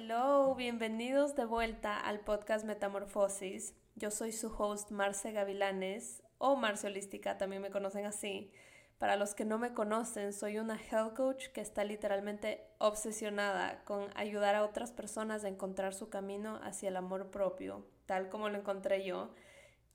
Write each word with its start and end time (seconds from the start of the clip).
Hello, 0.00 0.54
bienvenidos 0.54 1.34
de 1.34 1.44
vuelta 1.44 1.98
al 1.98 2.20
podcast 2.20 2.64
Metamorfosis. 2.64 3.74
Yo 3.96 4.12
soy 4.12 4.30
su 4.30 4.46
host 4.46 4.92
Marce 4.92 5.32
Gavilanes 5.32 6.22
o 6.38 6.54
Marce 6.54 6.86
Holística, 6.86 7.36
también 7.36 7.62
me 7.62 7.72
conocen 7.72 8.06
así. 8.06 8.52
Para 8.98 9.16
los 9.16 9.34
que 9.34 9.44
no 9.44 9.58
me 9.58 9.74
conocen, 9.74 10.32
soy 10.32 10.58
una 10.58 10.80
health 10.80 11.16
coach 11.16 11.48
que 11.48 11.60
está 11.60 11.82
literalmente 11.82 12.64
obsesionada 12.78 13.82
con 13.82 14.06
ayudar 14.14 14.54
a 14.54 14.62
otras 14.62 14.92
personas 14.92 15.42
a 15.42 15.48
encontrar 15.48 15.92
su 15.92 16.08
camino 16.10 16.60
hacia 16.62 16.90
el 16.90 16.96
amor 16.96 17.32
propio, 17.32 17.84
tal 18.06 18.28
como 18.28 18.50
lo 18.50 18.58
encontré 18.58 19.04
yo, 19.04 19.34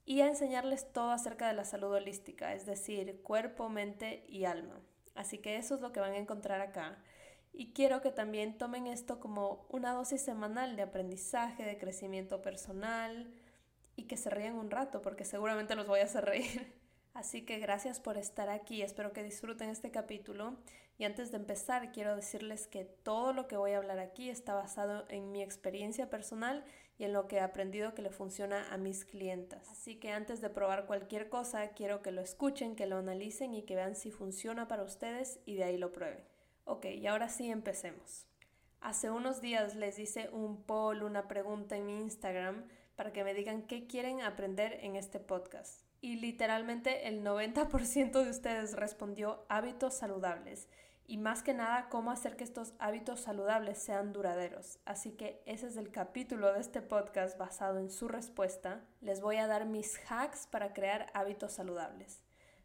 y 0.03 0.19
a 0.19 0.27
enseñarles 0.27 0.91
todo 0.91 1.11
acerca 1.11 1.47
de 1.47 1.53
la 1.53 1.63
salud 1.63 1.93
holística, 1.93 2.53
es 2.53 2.65
decir, 2.65 3.21
cuerpo, 3.21 3.69
mente 3.69 4.25
y 4.27 4.43
alma. 4.43 4.81
Así 5.15 5.37
que 5.37 5.55
eso 5.55 5.75
es 5.75 5.81
lo 5.81 5.93
que 5.93 6.01
van 6.01 6.11
a 6.11 6.17
encontrar 6.17 6.59
acá. 6.59 7.01
Y 7.53 7.71
quiero 7.71 8.01
que 8.01 8.11
también 8.11 8.57
tomen 8.57 8.87
esto 8.87 9.19
como 9.19 9.67
una 9.69 9.93
dosis 9.93 10.21
semanal 10.21 10.75
de 10.75 10.81
aprendizaje, 10.81 11.63
de 11.63 11.77
crecimiento 11.77 12.41
personal 12.41 13.31
y 13.95 14.03
que 14.03 14.17
se 14.17 14.31
rían 14.31 14.55
un 14.55 14.71
rato 14.71 15.03
porque 15.03 15.23
seguramente 15.23 15.75
los 15.75 15.87
voy 15.87 15.99
a 15.99 16.05
hacer 16.05 16.25
reír. 16.25 16.73
Así 17.13 17.43
que 17.43 17.59
gracias 17.59 17.99
por 17.99 18.17
estar 18.17 18.49
aquí, 18.49 18.81
espero 18.81 19.13
que 19.13 19.21
disfruten 19.21 19.69
este 19.69 19.91
capítulo 19.91 20.57
y 20.97 21.03
antes 21.03 21.29
de 21.29 21.37
empezar 21.37 21.91
quiero 21.91 22.15
decirles 22.15 22.65
que 22.65 22.85
todo 22.85 23.33
lo 23.33 23.47
que 23.47 23.55
voy 23.55 23.73
a 23.73 23.77
hablar 23.77 23.99
aquí 23.99 24.31
está 24.31 24.55
basado 24.55 25.05
en 25.09 25.31
mi 25.31 25.43
experiencia 25.43 26.09
personal 26.09 26.65
y 26.97 27.03
en 27.03 27.13
lo 27.13 27.27
que 27.27 27.35
he 27.35 27.41
aprendido 27.41 27.93
que 27.93 28.01
le 28.01 28.09
funciona 28.09 28.67
a 28.73 28.77
mis 28.77 29.05
clientas. 29.05 29.69
Así 29.69 29.97
que 29.97 30.11
antes 30.11 30.41
de 30.41 30.49
probar 30.49 30.87
cualquier 30.87 31.29
cosa 31.29 31.69
quiero 31.69 32.01
que 32.01 32.11
lo 32.11 32.21
escuchen, 32.21 32.75
que 32.75 32.87
lo 32.87 32.97
analicen 32.97 33.53
y 33.53 33.61
que 33.61 33.75
vean 33.75 33.95
si 33.95 34.09
funciona 34.09 34.67
para 34.67 34.81
ustedes 34.81 35.39
y 35.45 35.53
de 35.53 35.65
ahí 35.65 35.77
lo 35.77 35.91
prueben. 35.91 36.32
Ok, 36.65 36.85
y 36.85 37.07
ahora 37.07 37.29
sí 37.29 37.49
empecemos. 37.49 38.25
Hace 38.79 39.11
unos 39.11 39.41
días 39.41 39.75
les 39.75 39.99
hice 39.99 40.29
un 40.29 40.63
poll, 40.63 41.03
una 41.03 41.27
pregunta 41.27 41.75
en 41.75 41.85
mi 41.85 41.97
Instagram 42.01 42.65
para 42.95 43.11
que 43.11 43.23
me 43.23 43.33
digan 43.33 43.63
qué 43.63 43.87
quieren 43.87 44.21
aprender 44.21 44.79
en 44.81 44.95
este 44.95 45.19
podcast. 45.19 45.83
Y 45.99 46.17
literalmente 46.17 47.07
el 47.07 47.23
90% 47.23 48.23
de 48.23 48.29
ustedes 48.29 48.75
respondió 48.75 49.45
hábitos 49.49 49.93
saludables 49.93 50.67
y 51.05 51.17
más 51.17 51.43
que 51.43 51.53
nada 51.53 51.89
cómo 51.89 52.11
hacer 52.11 52.35
que 52.37 52.43
estos 52.43 52.73
hábitos 52.79 53.21
saludables 53.21 53.77
sean 53.77 54.13
duraderos. 54.13 54.79
Así 54.85 55.11
que 55.11 55.43
ese 55.45 55.67
es 55.67 55.77
el 55.77 55.91
capítulo 55.91 56.53
de 56.53 56.61
este 56.61 56.81
podcast 56.81 57.37
basado 57.37 57.79
en 57.79 57.89
su 57.89 58.07
respuesta. 58.07 58.85
Les 59.01 59.21
voy 59.21 59.37
a 59.37 59.47
dar 59.47 59.65
mis 59.65 59.99
hacks 60.09 60.47
para 60.47 60.73
crear 60.73 61.07
hábitos 61.13 61.51
saludables. 61.53 62.23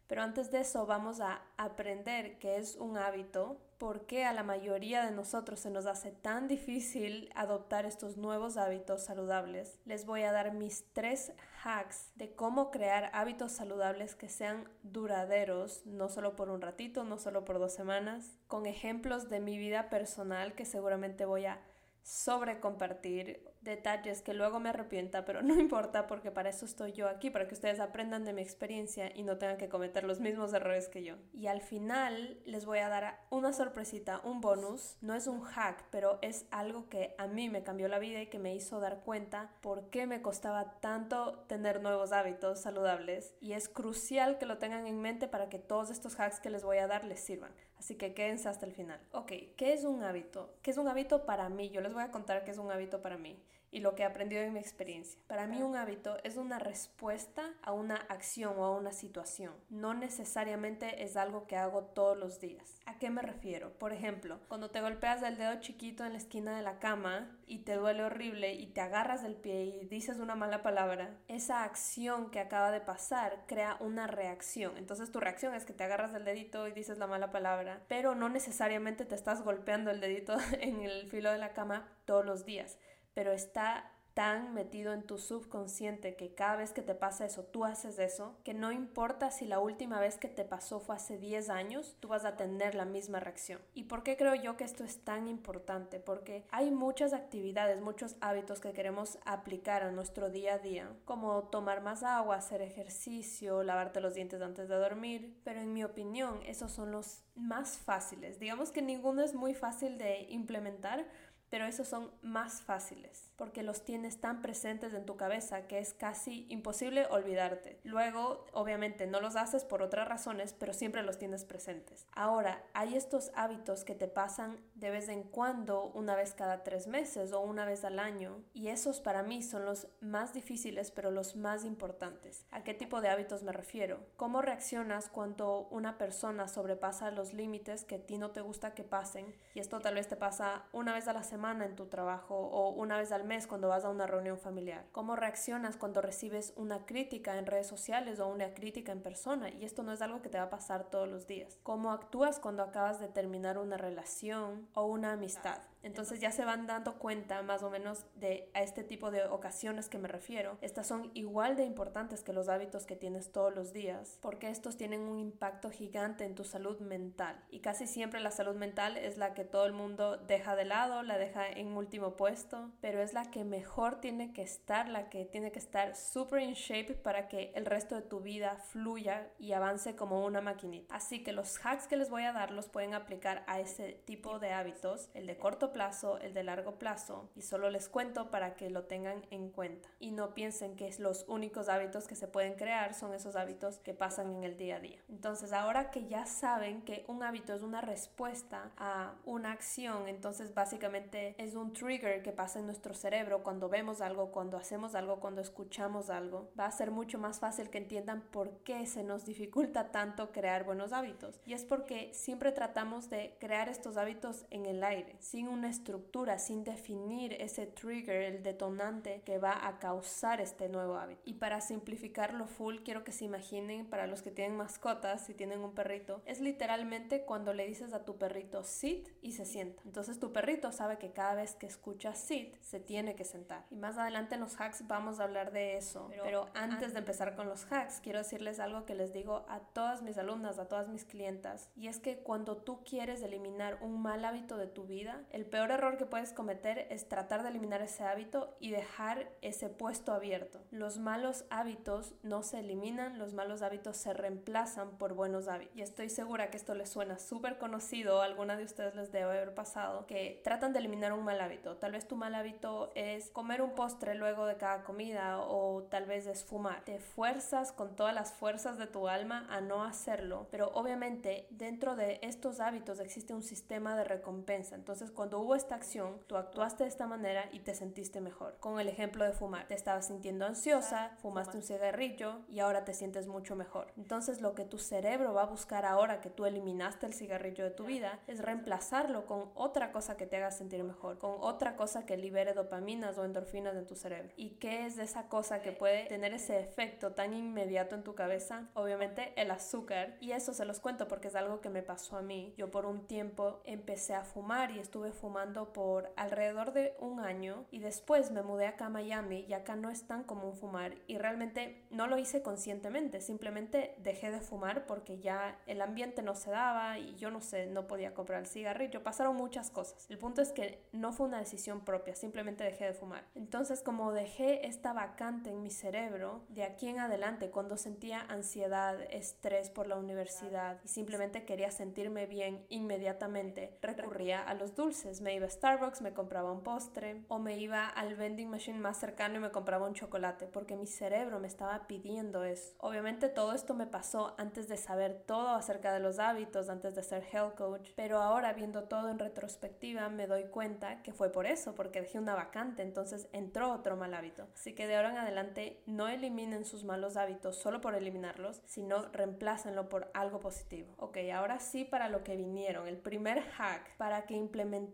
Pero 0.09 0.23
antes 0.23 0.49
de 0.49 0.61
eso 0.61 0.87
vamos 0.87 1.21
a 1.21 1.43
aprender 1.55 2.39
qué 2.39 2.57
es 2.57 2.75
un 2.77 2.97
hábito, 2.97 3.61
por 3.77 4.07
qué 4.07 4.25
a 4.25 4.33
la 4.33 4.41
mayoría 4.41 5.05
de 5.05 5.11
nosotros 5.11 5.59
se 5.59 5.69
nos 5.69 5.85
hace 5.85 6.11
tan 6.11 6.47
difícil 6.47 7.31
adoptar 7.35 7.85
estos 7.85 8.17
nuevos 8.17 8.57
hábitos 8.57 9.03
saludables. 9.03 9.77
Les 9.85 10.07
voy 10.07 10.23
a 10.23 10.31
dar 10.31 10.51
mis 10.51 10.83
tres 10.93 11.31
hacks 11.63 12.11
de 12.15 12.33
cómo 12.33 12.71
crear 12.71 13.11
hábitos 13.13 13.51
saludables 13.51 14.15
que 14.15 14.29
sean 14.29 14.67
duraderos, 14.81 15.85
no 15.85 16.09
solo 16.09 16.35
por 16.35 16.49
un 16.49 16.61
ratito, 16.61 17.03
no 17.03 17.19
solo 17.19 17.45
por 17.45 17.59
dos 17.59 17.73
semanas, 17.75 18.35
con 18.47 18.65
ejemplos 18.65 19.29
de 19.29 19.39
mi 19.41 19.59
vida 19.59 19.91
personal 19.91 20.55
que 20.55 20.65
seguramente 20.65 21.25
voy 21.25 21.45
a 21.45 21.61
sobre 22.09 22.59
compartir 22.59 23.47
detalles 23.61 24.23
que 24.23 24.33
luego 24.33 24.59
me 24.59 24.69
arrepienta, 24.69 25.25
pero 25.25 25.43
no 25.43 25.53
importa 25.59 26.07
porque 26.07 26.31
para 26.31 26.49
eso 26.49 26.65
estoy 26.65 26.91
yo 26.91 27.07
aquí, 27.07 27.29
para 27.29 27.47
que 27.47 27.53
ustedes 27.53 27.79
aprendan 27.79 28.25
de 28.25 28.33
mi 28.33 28.41
experiencia 28.41 29.11
y 29.15 29.21
no 29.21 29.37
tengan 29.37 29.57
que 29.57 29.69
cometer 29.69 30.05
los 30.05 30.19
mismos 30.19 30.51
errores 30.53 30.89
que 30.89 31.03
yo. 31.03 31.17
Y 31.33 31.45
al 31.45 31.61
final 31.61 32.41
les 32.45 32.65
voy 32.65 32.79
a 32.79 32.89
dar 32.89 33.27
una 33.29 33.53
sorpresita, 33.53 34.21
un 34.23 34.41
bonus, 34.41 34.97
no 35.01 35.13
es 35.13 35.27
un 35.27 35.41
hack, 35.41 35.85
pero 35.91 36.17
es 36.23 36.47
algo 36.49 36.89
que 36.89 37.13
a 37.19 37.27
mí 37.27 37.47
me 37.47 37.61
cambió 37.61 37.87
la 37.87 37.99
vida 37.99 38.23
y 38.23 38.27
que 38.27 38.39
me 38.39 38.55
hizo 38.55 38.79
dar 38.79 39.01
cuenta 39.01 39.51
por 39.61 39.91
qué 39.91 40.07
me 40.07 40.23
costaba 40.23 40.79
tanto 40.79 41.45
tener 41.47 41.83
nuevos 41.83 42.11
hábitos 42.11 42.59
saludables 42.59 43.35
y 43.39 43.53
es 43.53 43.69
crucial 43.69 44.39
que 44.39 44.47
lo 44.47 44.57
tengan 44.57 44.87
en 44.87 44.99
mente 44.99 45.27
para 45.27 45.49
que 45.49 45.59
todos 45.59 45.91
estos 45.91 46.19
hacks 46.19 46.39
que 46.39 46.49
les 46.49 46.63
voy 46.63 46.77
a 46.77 46.87
dar 46.87 47.05
les 47.05 47.19
sirvan. 47.19 47.51
Así 47.79 47.95
que 47.95 48.13
quédense 48.13 48.49
hasta 48.49 48.65
el 48.65 48.73
final. 48.73 48.99
Ok, 49.13 49.31
¿qué 49.55 49.73
es 49.73 49.85
un 49.85 50.03
hábito? 50.03 50.53
¿Qué 50.61 50.71
es 50.71 50.77
un 50.77 50.87
hábito 50.87 51.25
para 51.25 51.49
mí? 51.49 51.69
Yo 51.69 51.81
les 51.81 51.93
voy 51.93 52.03
a 52.03 52.11
contar 52.11 52.43
qué 52.43 52.51
es 52.51 52.57
un 52.57 52.69
hábito 52.71 53.01
para 53.01 53.17
mí 53.17 53.39
y 53.71 53.79
lo 53.79 53.95
que 53.95 54.03
he 54.03 54.05
aprendido 54.05 54.41
en 54.41 54.53
mi 54.53 54.59
experiencia. 54.59 55.19
Para 55.27 55.47
mí 55.47 55.61
un 55.61 55.75
hábito 55.75 56.17
es 56.23 56.37
una 56.37 56.59
respuesta 56.59 57.53
a 57.61 57.71
una 57.71 57.95
acción 57.95 58.53
o 58.57 58.63
a 58.63 58.75
una 58.75 58.91
situación. 58.91 59.53
No 59.69 59.93
necesariamente 59.93 61.03
es 61.03 61.17
algo 61.17 61.47
que 61.47 61.57
hago 61.57 61.83
todos 61.83 62.17
los 62.17 62.39
días. 62.39 62.79
¿A 62.85 62.97
qué 62.97 63.09
me 63.09 63.21
refiero? 63.21 63.71
Por 63.77 63.93
ejemplo, 63.93 64.39
cuando 64.47 64.69
te 64.69 64.81
golpeas 64.81 65.21
el 65.23 65.37
dedo 65.37 65.59
chiquito 65.59 66.03
en 66.05 66.13
la 66.13 66.17
esquina 66.17 66.55
de 66.55 66.63
la 66.63 66.79
cama 66.79 67.37
y 67.45 67.59
te 67.59 67.75
duele 67.75 68.03
horrible 68.03 68.53
y 68.53 68.67
te 68.67 68.81
agarras 68.81 69.23
del 69.23 69.35
pie 69.35 69.65
y 69.65 69.85
dices 69.85 70.19
una 70.19 70.35
mala 70.35 70.63
palabra, 70.63 71.17
esa 71.27 71.63
acción 71.63 72.31
que 72.31 72.39
acaba 72.39 72.71
de 72.71 72.81
pasar 72.81 73.43
crea 73.47 73.77
una 73.79 74.07
reacción. 74.07 74.77
Entonces 74.77 75.11
tu 75.11 75.19
reacción 75.19 75.53
es 75.53 75.65
que 75.65 75.73
te 75.73 75.83
agarras 75.83 76.13
del 76.13 76.25
dedito 76.25 76.67
y 76.67 76.71
dices 76.71 76.97
la 76.97 77.07
mala 77.07 77.31
palabra, 77.31 77.83
pero 77.87 78.15
no 78.15 78.29
necesariamente 78.29 79.05
te 79.05 79.15
estás 79.15 79.43
golpeando 79.43 79.91
el 79.91 80.01
dedito 80.01 80.37
en 80.59 80.81
el 80.81 81.07
filo 81.09 81.31
de 81.31 81.37
la 81.37 81.53
cama 81.53 81.87
todos 82.05 82.25
los 82.25 82.45
días 82.45 82.77
pero 83.13 83.31
está 83.31 83.91
tan 84.19 84.53
metido 84.53 84.91
en 84.91 85.03
tu 85.03 85.17
subconsciente 85.17 86.17
que 86.17 86.33
cada 86.33 86.57
vez 86.57 86.73
que 86.73 86.81
te 86.81 86.93
pasa 86.93 87.25
eso, 87.25 87.45
tú 87.45 87.63
haces 87.63 87.99
eso, 87.99 88.35
que 88.43 88.53
no 88.53 88.73
importa 88.73 89.31
si 89.31 89.45
la 89.45 89.59
última 89.59 89.97
vez 90.01 90.17
que 90.17 90.27
te 90.27 90.43
pasó 90.43 90.81
fue 90.81 90.97
hace 90.97 91.17
10 91.17 91.49
años, 91.49 91.95
tú 92.01 92.09
vas 92.09 92.25
a 92.25 92.35
tener 92.35 92.75
la 92.75 92.83
misma 92.83 93.21
reacción. 93.21 93.61
¿Y 93.73 93.83
por 93.83 94.03
qué 94.03 94.17
creo 94.17 94.35
yo 94.35 94.57
que 94.57 94.65
esto 94.65 94.83
es 94.83 95.05
tan 95.05 95.29
importante? 95.29 96.01
Porque 96.01 96.43
hay 96.51 96.69
muchas 96.69 97.13
actividades, 97.13 97.81
muchos 97.81 98.17
hábitos 98.19 98.59
que 98.59 98.73
queremos 98.73 99.19
aplicar 99.23 99.83
a 99.83 99.91
nuestro 99.93 100.29
día 100.29 100.55
a 100.55 100.59
día, 100.59 100.91
como 101.05 101.43
tomar 101.43 101.81
más 101.81 102.03
agua, 102.03 102.35
hacer 102.35 102.61
ejercicio, 102.61 103.63
lavarte 103.63 104.01
los 104.01 104.15
dientes 104.15 104.41
antes 104.41 104.67
de 104.67 104.75
dormir, 104.75 105.39
pero 105.45 105.61
en 105.61 105.71
mi 105.71 105.85
opinión 105.85 106.41
esos 106.45 106.73
son 106.73 106.91
los 106.91 107.23
más 107.35 107.77
fáciles. 107.77 108.37
Digamos 108.37 108.71
que 108.71 108.81
ninguno 108.81 109.21
es 109.21 109.33
muy 109.33 109.53
fácil 109.53 109.97
de 109.97 110.25
implementar, 110.29 111.05
pero 111.49 111.65
esos 111.65 111.87
son 111.87 112.11
más 112.21 112.61
fáciles 112.61 113.28
porque 113.39 113.63
los 113.63 113.85
tienes 113.85 114.19
tan 114.19 114.41
presentes 114.41 114.93
en 114.93 115.05
tu 115.05 115.15
cabeza 115.15 115.65
que 115.65 115.79
es 115.79 115.93
casi 115.93 116.45
imposible 116.49 117.07
olvidarte. 117.09 117.79
Luego, 117.85 118.45
obviamente, 118.51 119.07
no 119.07 119.21
los 119.21 119.37
haces 119.37 119.63
por 119.63 119.81
otras 119.81 120.09
razones, 120.09 120.53
pero 120.59 120.73
siempre 120.73 121.03
los 121.03 121.17
tienes 121.17 121.45
presentes. 121.45 122.05
Ahora, 122.11 122.61
hay 122.73 122.97
estos 122.97 123.31
hábitos 123.35 123.85
que 123.85 123.95
te 123.95 124.09
pasan 124.09 124.59
de 124.75 124.91
vez 124.91 125.07
en 125.07 125.23
cuando, 125.23 125.85
una 125.85 126.15
vez 126.15 126.33
cada 126.33 126.63
tres 126.63 126.87
meses 126.87 127.31
o 127.31 127.39
una 127.39 127.63
vez 127.63 127.85
al 127.85 127.97
año, 127.97 128.43
y 128.53 128.67
esos 128.67 128.99
para 128.99 129.23
mí 129.23 129.41
son 129.41 129.65
los 129.65 129.87
más 130.01 130.33
difíciles, 130.33 130.91
pero 130.91 131.09
los 131.09 131.37
más 131.37 131.63
importantes. 131.63 132.45
¿A 132.51 132.65
qué 132.65 132.73
tipo 132.73 132.99
de 132.99 133.07
hábitos 133.07 133.43
me 133.43 133.53
refiero? 133.53 134.05
¿Cómo 134.17 134.41
reaccionas 134.41 135.07
cuando 135.07 135.69
una 135.71 135.97
persona 135.97 136.49
sobrepasa 136.49 137.09
los 137.11 137.33
límites 137.33 137.85
que 137.85 137.95
a 137.95 138.05
ti 138.05 138.17
no 138.17 138.31
te 138.31 138.41
gusta 138.41 138.73
que 138.73 138.83
pasen? 138.83 139.33
Y 139.55 139.61
esto 139.61 139.79
tal 139.79 139.95
vez 139.95 140.09
te 140.09 140.17
pasa 140.17 140.65
una 140.73 140.93
vez 140.93 141.07
a 141.07 141.13
la 141.13 141.23
semana 141.23 141.65
en 141.65 141.77
tu 141.77 141.85
trabajo 141.85 142.35
o 142.35 142.71
una 142.71 142.97
vez 142.97 143.13
al 143.13 143.28
cuando 143.47 143.67
vas 143.67 143.85
a 143.85 143.89
una 143.89 144.07
reunión 144.07 144.39
familiar? 144.39 144.85
¿Cómo 144.91 145.15
reaccionas 145.15 145.77
cuando 145.77 146.01
recibes 146.01 146.51
una 146.55 146.87
crítica 146.87 147.37
en 147.37 147.45
redes 147.45 147.67
sociales 147.67 148.19
o 148.19 148.27
una 148.27 148.55
crítica 148.55 148.91
en 148.91 149.03
persona? 149.03 149.49
Y 149.49 149.65
esto 149.65 149.83
no 149.83 149.93
es 149.93 150.01
algo 150.01 150.23
que 150.23 150.29
te 150.29 150.39
va 150.39 150.45
a 150.45 150.49
pasar 150.49 150.89
todos 150.89 151.07
los 151.07 151.27
días. 151.27 151.59
¿Cómo 151.61 151.91
actúas 151.91 152.39
cuando 152.39 152.63
acabas 152.63 152.99
de 152.99 153.07
terminar 153.07 153.59
una 153.59 153.77
relación 153.77 154.67
o 154.73 154.85
una 154.85 155.11
amistad? 155.11 155.59
Entonces 155.81 156.19
ya 156.19 156.31
se 156.31 156.45
van 156.45 156.67
dando 156.67 156.99
cuenta 156.99 157.41
más 157.41 157.63
o 157.63 157.69
menos 157.69 158.05
de 158.15 158.49
a 158.53 158.61
este 158.61 158.83
tipo 158.83 159.11
de 159.11 159.23
ocasiones 159.25 159.89
que 159.89 159.97
me 159.97 160.07
refiero. 160.07 160.57
Estas 160.61 160.87
son 160.87 161.11
igual 161.13 161.55
de 161.55 161.65
importantes 161.65 162.23
que 162.23 162.33
los 162.33 162.49
hábitos 162.49 162.85
que 162.85 162.95
tienes 162.95 163.31
todos 163.31 163.53
los 163.53 163.73
días, 163.73 164.17
porque 164.21 164.49
estos 164.49 164.77
tienen 164.77 165.01
un 165.01 165.19
impacto 165.19 165.69
gigante 165.69 166.25
en 166.25 166.35
tu 166.35 166.43
salud 166.43 166.79
mental. 166.79 167.43
Y 167.49 167.59
casi 167.59 167.87
siempre 167.87 168.19
la 168.19 168.31
salud 168.31 168.55
mental 168.55 168.97
es 168.97 169.17
la 169.17 169.33
que 169.33 169.45
todo 169.45 169.65
el 169.65 169.73
mundo 169.73 170.17
deja 170.17 170.55
de 170.55 170.65
lado, 170.65 171.03
la 171.03 171.17
deja 171.17 171.47
en 171.47 171.69
último 171.77 172.15
puesto, 172.15 172.71
pero 172.81 173.01
es 173.01 173.13
la 173.13 173.31
que 173.31 173.43
mejor 173.43 173.99
tiene 174.01 174.33
que 174.33 174.41
estar, 174.41 174.89
la 174.89 175.09
que 175.09 175.25
tiene 175.25 175.51
que 175.51 175.59
estar 175.59 175.95
super 175.95 176.41
in 176.41 176.53
shape 176.53 176.93
para 176.95 177.27
que 177.27 177.51
el 177.55 177.65
resto 177.65 177.95
de 177.95 178.01
tu 178.01 178.19
vida 178.19 178.57
fluya 178.57 179.31
y 179.39 179.53
avance 179.53 179.95
como 179.95 180.25
una 180.25 180.41
maquinita. 180.41 180.93
Así 180.93 181.23
que 181.23 181.31
los 181.31 181.57
hacks 181.63 181.87
que 181.87 181.97
les 181.97 182.09
voy 182.09 182.23
a 182.23 182.33
dar 182.33 182.51
los 182.51 182.67
pueden 182.67 182.93
aplicar 182.93 183.43
a 183.47 183.59
ese 183.59 183.93
tipo 184.05 184.39
de 184.39 184.51
hábitos, 184.51 185.09
el 185.13 185.27
de 185.27 185.37
corto 185.37 185.68
plazo, 185.71 186.17
el 186.19 186.33
de 186.33 186.43
largo 186.43 186.79
plazo, 186.79 187.29
y 187.35 187.41
solo 187.41 187.69
les 187.69 187.89
cuento 187.89 188.29
para 188.29 188.55
que 188.55 188.69
lo 188.69 188.83
tengan 188.83 189.25
en 189.31 189.49
cuenta 189.49 189.89
y 189.99 190.11
no 190.11 190.33
piensen 190.33 190.75
que 190.75 190.89
los 190.99 191.25
únicos 191.27 191.69
hábitos 191.69 192.07
que 192.07 192.15
se 192.15 192.27
pueden 192.27 192.55
crear 192.55 192.93
son 192.93 193.13
esos 193.13 193.35
hábitos 193.35 193.79
que 193.79 193.93
pasan 193.93 194.35
en 194.35 194.43
el 194.43 194.57
día 194.57 194.77
a 194.77 194.79
día. 194.79 194.99
Entonces, 195.09 195.53
ahora 195.53 195.91
que 195.91 196.07
ya 196.07 196.25
saben 196.25 196.81
que 196.81 197.05
un 197.07 197.23
hábito 197.23 197.53
es 197.53 197.61
una 197.61 197.81
respuesta 197.81 198.71
a 198.77 199.13
una 199.25 199.51
acción, 199.51 200.07
entonces 200.07 200.53
básicamente 200.53 201.35
es 201.37 201.55
un 201.55 201.73
trigger 201.73 202.23
que 202.23 202.31
pasa 202.31 202.59
en 202.59 202.65
nuestro 202.65 202.93
cerebro 202.93 203.43
cuando 203.43 203.69
vemos 203.69 204.01
algo, 204.01 204.31
cuando 204.31 204.57
hacemos 204.57 204.95
algo, 204.95 205.19
cuando 205.19 205.41
escuchamos 205.41 206.09
algo, 206.09 206.51
va 206.59 206.65
a 206.65 206.71
ser 206.71 206.91
mucho 206.91 207.19
más 207.19 207.39
fácil 207.39 207.69
que 207.69 207.77
entiendan 207.77 208.21
por 208.31 208.51
qué 208.63 208.85
se 208.85 209.03
nos 209.03 209.25
dificulta 209.25 209.91
tanto 209.91 210.31
crear 210.31 210.63
buenos 210.63 210.93
hábitos. 210.93 211.39
Y 211.45 211.53
es 211.53 211.63
porque 211.63 212.13
siempre 212.13 212.51
tratamos 212.51 213.09
de 213.09 213.35
crear 213.39 213.69
estos 213.69 213.97
hábitos 213.97 214.45
en 214.49 214.65
el 214.65 214.83
aire, 214.83 215.15
sin 215.19 215.47
un 215.47 215.58
una 215.59 215.69
estructura, 215.69 216.39
sin 216.39 216.63
definir 216.63 217.33
ese 217.33 217.67
trigger, 217.67 218.21
el 218.21 218.43
detonante 218.43 219.21
que 219.25 219.37
va 219.39 219.67
a 219.67 219.77
causar 219.77 220.39
este 220.39 220.69
nuevo 220.69 220.95
hábito. 220.95 221.21
Y 221.25 221.33
para 221.33 221.59
simplificarlo 221.59 222.47
full, 222.47 222.77
quiero 222.77 223.03
que 223.03 223.11
se 223.11 223.25
imaginen 223.25 223.85
para 223.85 224.07
los 224.07 224.21
que 224.21 224.31
tienen 224.31 224.55
mascotas, 224.55 225.25
si 225.25 225.33
tienen 225.33 225.59
un 225.59 225.73
perrito, 225.73 226.21
es 226.25 226.39
literalmente 226.39 227.25
cuando 227.25 227.53
le 227.53 227.67
dices 227.67 227.93
a 227.93 228.05
tu 228.05 228.17
perrito 228.17 228.63
sit 228.63 229.09
y 229.21 229.33
se 229.33 229.45
sienta. 229.45 229.81
Entonces 229.85 230.17
tu 230.19 230.31
perrito 230.31 230.71
sabe 230.71 230.97
que 230.97 231.11
cada 231.11 231.35
vez 231.35 231.55
que 231.55 231.65
escucha 231.65 232.13
sit, 232.15 232.55
se 232.61 232.79
tiene 232.79 233.15
que 233.15 233.25
sentar. 233.25 233.65
Y 233.69 233.75
más 233.75 233.97
adelante 233.97 234.35
en 234.35 234.41
los 234.41 234.59
hacks 234.59 234.87
vamos 234.87 235.19
a 235.19 235.25
hablar 235.25 235.51
de 235.51 235.75
eso. 235.75 236.07
Pero, 236.09 236.23
Pero 236.23 236.49
antes 236.53 236.93
de 236.93 236.99
empezar 236.99 237.35
con 237.35 237.49
los 237.49 237.69
hacks, 237.69 237.99
quiero 237.99 238.19
decirles 238.19 238.61
algo 238.61 238.85
que 238.85 238.95
les 238.95 239.11
digo 239.11 239.45
a 239.49 239.59
todas 239.59 240.01
mis 240.03 240.17
alumnas, 240.17 240.57
a 240.57 240.69
todas 240.69 240.87
mis 240.87 241.03
clientas, 241.03 241.69
y 241.75 241.87
es 241.87 241.99
que 241.99 242.19
cuando 242.19 242.55
tú 242.55 242.83
quieres 242.85 243.21
eliminar 243.21 243.77
un 243.81 244.01
mal 244.01 244.23
hábito 244.23 244.55
de 244.55 244.67
tu 244.67 244.85
vida, 244.85 245.25
el 245.31 245.45
peor 245.49 245.71
error 245.71 245.97
que 245.97 246.05
puedes 246.05 246.33
cometer 246.33 246.87
es 246.89 247.07
tratar 247.07 247.43
de 247.43 247.49
eliminar 247.49 247.81
ese 247.81 248.03
hábito 248.03 248.55
y 248.59 248.71
dejar 248.71 249.29
ese 249.41 249.69
puesto 249.69 250.13
abierto. 250.13 250.59
Los 250.71 250.97
malos 250.97 251.45
hábitos 251.49 252.13
no 252.23 252.43
se 252.43 252.59
eliminan, 252.59 253.19
los 253.19 253.33
malos 253.33 253.61
hábitos 253.61 253.97
se 253.97 254.13
reemplazan 254.13 254.97
por 254.97 255.13
buenos 255.13 255.47
hábitos. 255.47 255.75
Y 255.75 255.81
estoy 255.81 256.09
segura 256.09 256.49
que 256.49 256.57
esto 256.57 256.75
les 256.75 256.89
suena 256.89 257.19
súper 257.19 257.57
conocido, 257.57 258.21
a 258.21 258.25
alguna 258.25 258.57
de 258.57 258.63
ustedes 258.63 258.95
les 258.95 259.11
debe 259.11 259.25
haber 259.25 259.53
pasado, 259.53 260.05
que 260.05 260.41
tratan 260.43 260.73
de 260.73 260.79
eliminar 260.79 261.13
un 261.13 261.23
mal 261.23 261.39
hábito. 261.41 261.77
Tal 261.77 261.91
vez 261.91 262.07
tu 262.07 262.15
mal 262.15 262.35
hábito 262.35 262.91
es 262.95 263.29
comer 263.29 263.61
un 263.61 263.75
postre 263.75 264.15
luego 264.15 264.45
de 264.45 264.57
cada 264.57 264.83
comida 264.83 265.39
o 265.39 265.83
tal 265.83 266.05
vez 266.05 266.27
es 266.27 266.43
fumar. 266.43 266.83
Te 266.85 266.99
fuerzas 266.99 267.71
con 267.71 267.95
todas 267.95 268.13
las 268.13 268.33
fuerzas 268.33 268.77
de 268.77 268.87
tu 268.87 269.07
alma 269.07 269.47
a 269.49 269.61
no 269.61 269.83
hacerlo, 269.83 270.47
pero 270.51 270.71
obviamente 270.73 271.47
dentro 271.49 271.95
de 271.95 272.19
estos 272.21 272.59
hábitos 272.59 272.99
existe 272.99 273.33
un 273.33 273.43
sistema 273.43 273.95
de 273.95 274.03
recompensa. 274.03 274.75
Entonces 274.75 275.11
cuando 275.11 275.38
hubo 275.39 275.55
esta 275.55 275.75
acción, 275.75 276.19
tú 276.27 276.37
actuaste 276.37 276.83
de 276.83 276.89
esta 276.89 277.07
manera 277.07 277.49
y 277.51 277.59
te 277.59 277.73
sentiste 277.73 278.21
mejor. 278.21 278.57
Con 278.59 278.79
el 278.79 278.87
ejemplo 278.87 279.25
de 279.25 279.33
fumar, 279.33 279.67
te 279.67 279.75
estabas 279.75 280.07
sintiendo 280.07 280.45
ansiosa, 280.45 281.11
fumaste 281.21 281.57
un 281.57 281.63
cigarrillo 281.63 282.41
y 282.47 282.59
ahora 282.59 282.83
te 282.85 282.93
sientes 282.93 283.27
mucho 283.27 283.55
mejor. 283.55 283.91
Entonces 283.97 284.41
lo 284.41 284.55
que 284.55 284.65
tu 284.65 284.77
cerebro 284.77 285.33
va 285.33 285.43
a 285.43 285.47
buscar 285.47 285.85
ahora 285.85 286.21
que 286.21 286.29
tú 286.29 286.45
eliminaste 286.45 287.05
el 287.05 287.13
cigarrillo 287.13 287.63
de 287.63 287.71
tu 287.71 287.85
vida 287.85 288.19
es 288.27 288.39
reemplazarlo 288.41 289.25
con 289.25 289.51
otra 289.55 289.91
cosa 289.91 290.17
que 290.17 290.25
te 290.25 290.37
haga 290.37 290.51
sentir 290.51 290.83
mejor, 290.83 291.17
con 291.17 291.35
otra 291.39 291.75
cosa 291.75 292.05
que 292.05 292.17
libere 292.17 292.53
dopaminas 292.53 293.17
o 293.17 293.25
endorfinas 293.25 293.75
en 293.75 293.87
tu 293.87 293.95
cerebro. 293.95 294.31
¿Y 294.35 294.51
qué 294.51 294.85
es 294.85 294.97
esa 294.97 295.27
cosa 295.27 295.61
que 295.61 295.71
puede 295.71 296.05
tener 296.05 296.33
ese 296.33 296.59
efecto 296.59 297.13
tan 297.13 297.33
inmediato 297.33 297.95
en 297.95 298.03
tu 298.03 298.15
cabeza? 298.15 298.69
Obviamente 298.73 299.33
el 299.35 299.51
azúcar. 299.51 300.17
Y 300.19 300.31
eso 300.31 300.53
se 300.53 300.65
los 300.65 300.79
cuento 300.79 301.07
porque 301.07 301.27
es 301.27 301.35
algo 301.35 301.61
que 301.61 301.69
me 301.69 301.83
pasó 301.83 302.17
a 302.17 302.21
mí. 302.21 302.53
Yo 302.57 302.71
por 302.71 302.85
un 302.85 303.07
tiempo 303.07 303.61
empecé 303.63 304.13
a 304.13 304.23
fumar 304.23 304.71
y 304.71 304.79
estuve 304.79 305.11
fumando 305.11 305.28
por 305.73 306.11
alrededor 306.15 306.73
de 306.73 306.95
un 306.99 307.19
año 307.19 307.65
y 307.71 307.79
después 307.79 308.31
me 308.31 308.41
mudé 308.41 308.67
acá 308.67 308.87
a 308.87 308.89
Miami 308.89 309.45
y 309.47 309.53
acá 309.53 309.75
no 309.75 309.89
es 309.89 310.07
tan 310.07 310.23
común 310.23 310.55
fumar 310.55 310.95
y 311.07 311.17
realmente 311.17 311.85
no 311.91 312.07
lo 312.07 312.17
hice 312.17 312.41
conscientemente, 312.41 313.21
simplemente 313.21 313.95
dejé 313.99 314.31
de 314.31 314.41
fumar 314.41 314.87
porque 314.87 315.19
ya 315.19 315.59
el 315.67 315.81
ambiente 315.81 316.23
no 316.23 316.33
se 316.35 316.49
daba 316.49 316.97
y 316.97 317.15
yo 317.15 317.29
no 317.29 317.41
sé, 317.41 317.67
no 317.67 317.87
podía 317.87 318.13
comprar 318.13 318.41
el 318.41 318.47
cigarrillo, 318.47 319.03
pasaron 319.03 319.35
muchas 319.35 319.69
cosas. 319.69 320.07
El 320.09 320.17
punto 320.17 320.41
es 320.41 320.51
que 320.51 320.83
no 320.91 321.13
fue 321.13 321.27
una 321.27 321.39
decisión 321.39 321.85
propia, 321.85 322.15
simplemente 322.15 322.63
dejé 322.63 322.85
de 322.85 322.93
fumar. 322.93 323.23
Entonces 323.35 323.83
como 323.83 324.11
dejé 324.11 324.67
esta 324.67 324.93
vacante 324.93 325.51
en 325.51 325.61
mi 325.61 325.69
cerebro, 325.69 326.41
de 326.49 326.63
aquí 326.63 326.87
en 326.87 326.99
adelante 326.99 327.51
cuando 327.51 327.77
sentía 327.77 328.21
ansiedad, 328.21 328.99
estrés 329.11 329.69
por 329.69 329.87
la 329.87 329.97
universidad 329.97 330.79
y 330.83 330.87
simplemente 330.87 331.45
quería 331.45 331.71
sentirme 331.71 332.25
bien 332.25 332.65
inmediatamente, 332.69 333.77
recurría 333.81 334.41
a 334.41 334.53
los 334.55 334.75
dulces. 334.75 335.18
Me 335.19 335.35
iba 335.35 335.45
a 335.47 335.49
Starbucks, 335.49 336.01
me 336.01 336.13
compraba 336.13 336.51
un 336.51 336.63
postre 336.63 337.25
o 337.27 337.39
me 337.39 337.57
iba 337.57 337.87
al 337.87 338.15
vending 338.15 338.49
machine 338.49 338.79
más 338.79 338.97
cercano 338.97 339.35
y 339.35 339.39
me 339.39 339.51
compraba 339.51 339.85
un 339.85 339.93
chocolate 339.93 340.45
porque 340.45 340.77
mi 340.77 340.87
cerebro 340.87 341.39
me 341.39 341.47
estaba 341.47 341.87
pidiendo 341.87 342.45
eso. 342.45 342.73
Obviamente 342.77 343.27
todo 343.27 343.53
esto 343.53 343.73
me 343.73 343.85
pasó 343.85 344.33
antes 344.37 344.69
de 344.69 344.77
saber 344.77 345.23
todo 345.25 345.49
acerca 345.49 345.93
de 345.93 345.99
los 345.99 346.19
hábitos, 346.19 346.69
antes 346.69 346.95
de 346.95 347.03
ser 347.03 347.25
health 347.33 347.55
coach, 347.55 347.89
pero 347.97 348.19
ahora 348.19 348.53
viendo 348.53 348.85
todo 348.85 349.09
en 349.09 349.19
retrospectiva 349.19 350.07
me 350.07 350.25
doy 350.25 350.45
cuenta 350.45 351.01
que 351.03 351.11
fue 351.11 351.29
por 351.31 351.45
eso, 351.45 351.75
porque 351.75 351.99
dejé 352.01 352.17
una 352.17 352.35
vacante, 352.35 352.81
entonces 352.81 353.27
entró 353.33 353.73
otro 353.73 353.97
mal 353.97 354.13
hábito. 354.13 354.47
Así 354.53 354.73
que 354.73 354.87
de 354.87 354.95
ahora 354.95 355.11
en 355.11 355.17
adelante 355.17 355.83
no 355.85 356.07
eliminen 356.07 356.63
sus 356.63 356.85
malos 356.85 357.17
hábitos 357.17 357.57
solo 357.57 357.81
por 357.81 357.93
eliminarlos, 357.93 358.61
sino 358.65 359.01
reemplácenlo 359.11 359.89
por 359.89 360.09
algo 360.13 360.39
positivo. 360.39 360.93
Ok, 360.97 361.17
ahora 361.33 361.59
sí 361.59 361.83
para 361.83 362.07
lo 362.07 362.23
que 362.23 362.37
vinieron. 362.37 362.87
El 362.87 362.97
primer 362.97 363.41
hack 363.41 363.97
para 363.97 364.25
que 364.25 364.35